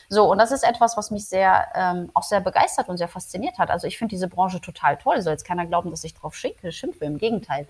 [0.09, 3.57] So, und das ist etwas, was mich sehr, ähm, auch sehr begeistert und sehr fasziniert
[3.57, 3.71] hat.
[3.71, 5.19] Also ich finde diese Branche total toll.
[5.23, 7.65] Soll jetzt keiner glauben, dass ich drauf schimpfe, im Gegenteil.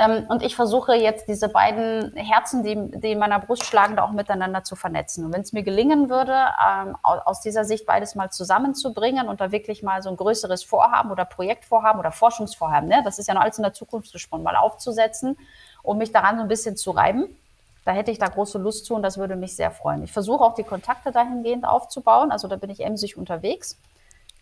[0.00, 4.04] Ähm, und ich versuche jetzt diese beiden Herzen, die, die in meiner Brust schlagen, da
[4.04, 5.26] auch miteinander zu vernetzen.
[5.26, 9.52] Und wenn es mir gelingen würde, ähm, aus dieser Sicht beides mal zusammenzubringen und da
[9.52, 13.42] wirklich mal so ein größeres Vorhaben oder Projektvorhaben oder Forschungsvorhaben, ne, das ist ja noch
[13.42, 15.36] alles in der Zukunft gesponnen, mal aufzusetzen,
[15.82, 17.36] um mich daran so ein bisschen zu reiben.
[17.84, 20.02] Da hätte ich da große Lust zu und das würde mich sehr freuen.
[20.02, 22.30] Ich versuche auch die Kontakte dahingehend aufzubauen.
[22.30, 23.78] Also da bin ich emsig unterwegs.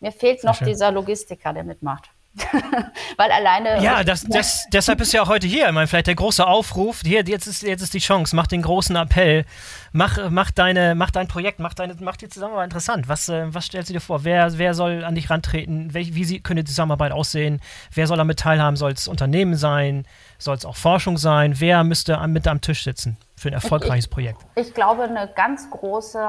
[0.01, 2.11] Mir fehlt noch dieser Logistiker, der mitmacht.
[3.16, 3.82] Weil alleine.
[3.82, 5.66] Ja, das, das, deshalb ist ja auch heute hier.
[5.66, 7.01] Ich meine, vielleicht der große Aufruf.
[7.05, 8.34] Hier, jetzt ist, jetzt ist die Chance.
[8.36, 9.45] Mach den großen Appell.
[9.93, 13.09] Mach, mach, deine, mach dein Projekt, mach, deine, mach die Zusammenarbeit interessant.
[13.09, 14.24] Was, äh, was stellst du dir vor?
[14.24, 15.95] Wer, wer soll an dich rantreten?
[15.95, 17.61] Wie, wie könnte die Zusammenarbeit aussehen?
[17.93, 18.76] Wer soll damit teilhaben?
[18.76, 20.07] Soll es Unternehmen sein?
[20.39, 21.59] Soll es auch Forschung sein?
[21.59, 23.16] Wer müsste mit am Tisch sitzen?
[23.39, 24.41] für ein erfolgreiches ich, Projekt?
[24.57, 26.20] Ich glaube, eine ganz große,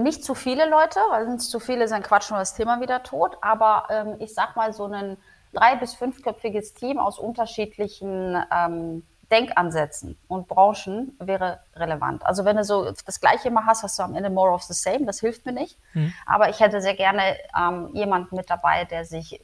[0.00, 3.02] nicht zu viele Leute, weil wenn es zu viele sind, quatschen wir das Thema wieder
[3.02, 3.36] tot.
[3.42, 5.16] Aber ähm, ich sag mal, so ein
[5.54, 12.24] drei- bis fünfköpfiges Team aus unterschiedlichen ähm, Denkansätzen und Branchen wäre relevant.
[12.26, 14.74] Also wenn du so das Gleiche immer hast, hast du am Ende more of the
[14.74, 15.06] same.
[15.06, 15.78] Das hilft mir nicht.
[15.94, 16.12] Mhm.
[16.26, 17.22] Aber ich hätte sehr gerne
[17.58, 19.40] ähm, jemanden mit dabei, der sich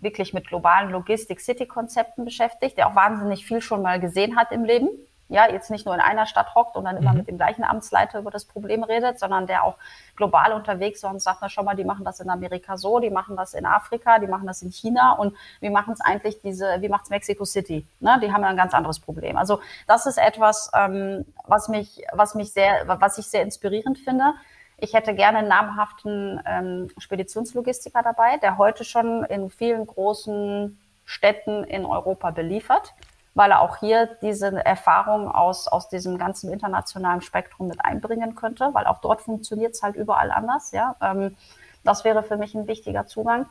[0.00, 4.88] wirklich mit globalen Logistik-City-Konzepten beschäftigt, der auch wahnsinnig viel schon mal gesehen hat im Leben
[5.32, 7.18] ja, jetzt nicht nur in einer Stadt hockt und dann immer mhm.
[7.18, 9.76] mit dem gleichen Amtsleiter über das Problem redet, sondern der auch
[10.14, 13.10] global unterwegs ist und sagt, na schau mal, die machen das in Amerika so, die
[13.10, 16.76] machen das in Afrika, die machen das in China und wie machen es eigentlich diese,
[16.80, 17.86] wie macht es Mexico City?
[18.00, 18.20] Ne?
[18.22, 19.38] Die haben ja ein ganz anderes Problem.
[19.38, 24.34] Also das ist etwas, ähm, was mich, was mich sehr, was ich sehr inspirierend finde.
[24.76, 31.64] Ich hätte gerne einen namhaften ähm, Speditionslogistiker dabei, der heute schon in vielen großen Städten
[31.64, 32.92] in Europa beliefert
[33.34, 38.70] weil er auch hier diese Erfahrung aus, aus diesem ganzen internationalen Spektrum mit einbringen könnte,
[38.72, 40.72] weil auch dort funktioniert es halt überall anders.
[40.72, 40.96] Ja?
[41.00, 41.36] Ähm,
[41.84, 43.46] das wäre für mich ein wichtiger Zugang,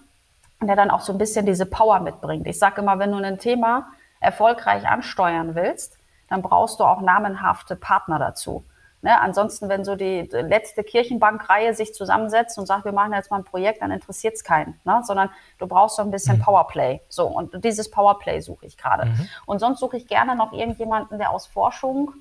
[0.61, 2.45] der dann auch so ein bisschen diese Power mitbringt.
[2.47, 3.87] Ich sage immer, wenn du ein Thema
[4.19, 5.97] erfolgreich ansteuern willst,
[6.29, 8.63] dann brauchst du auch namenhafte Partner dazu.
[9.01, 9.19] Ne?
[9.19, 13.43] Ansonsten, wenn so die letzte Kirchenbankreihe sich zusammensetzt und sagt, wir machen jetzt mal ein
[13.43, 15.01] Projekt, dann interessiert es keinen, ne?
[15.05, 16.43] sondern du brauchst so ein bisschen mhm.
[16.43, 17.01] Powerplay.
[17.09, 19.05] So, und dieses Powerplay suche ich gerade.
[19.05, 19.29] Mhm.
[19.45, 22.13] Und sonst suche ich gerne noch irgendjemanden, der aus Forschung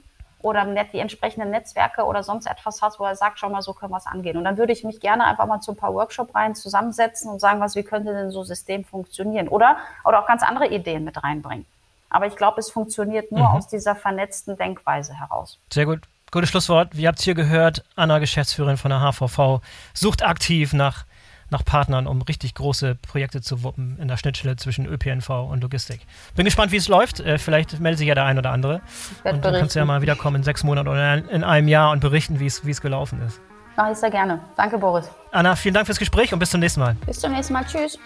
[0.42, 3.92] oder die entsprechenden Netzwerke oder sonst etwas hat, wo er sagt, schau mal, so können
[3.92, 4.38] wir es angehen.
[4.38, 7.40] Und dann würde ich mich gerne einfach mal zu ein paar Workshop rein zusammensetzen und
[7.40, 9.48] sagen, was, wie könnte denn so ein System funktionieren?
[9.48, 11.66] Oder, oder auch ganz andere Ideen mit reinbringen.
[12.08, 13.56] Aber ich glaube, es funktioniert nur mhm.
[13.56, 15.58] aus dieser vernetzten Denkweise heraus.
[15.70, 16.00] Sehr gut.
[16.30, 16.94] Gutes Schlusswort.
[16.94, 17.82] Ihr habt es hier gehört.
[17.96, 19.60] Anna, Geschäftsführerin von der HVV,
[19.94, 21.04] sucht aktiv nach,
[21.50, 26.00] nach Partnern, um richtig große Projekte zu wuppen in der Schnittstelle zwischen ÖPNV und Logistik.
[26.36, 27.20] Bin gespannt, wie es läuft.
[27.20, 28.80] Äh, vielleicht meldet sich ja der ein oder andere.
[29.24, 32.00] Und dann kannst du ja mal wiederkommen in sechs Monaten oder in einem Jahr und
[32.00, 33.40] berichten, wie es gelaufen ist.
[33.76, 34.40] Mache ich sehr gerne.
[34.56, 35.10] Danke, Boris.
[35.32, 36.96] Anna, vielen Dank fürs Gespräch und bis zum nächsten Mal.
[37.06, 37.64] Bis zum nächsten Mal.
[37.64, 37.98] Tschüss.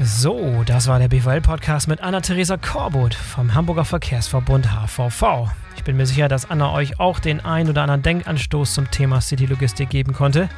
[0.00, 5.50] So, das war der BVL-Podcast mit Anna-Theresa Korbut vom Hamburger Verkehrsverbund HVV.
[5.76, 9.20] Ich bin mir sicher, dass Anna euch auch den ein oder anderen Denkanstoß zum Thema
[9.20, 10.48] City-Logistik geben konnte.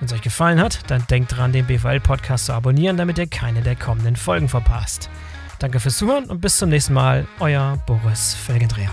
[0.00, 3.62] Wenn es euch gefallen hat, dann denkt dran, den BVL-Podcast zu abonnieren, damit ihr keine
[3.62, 5.10] der kommenden Folgen verpasst.
[5.60, 7.24] Danke fürs Zuhören und bis zum nächsten Mal.
[7.38, 8.90] Euer Boris Felgendreher.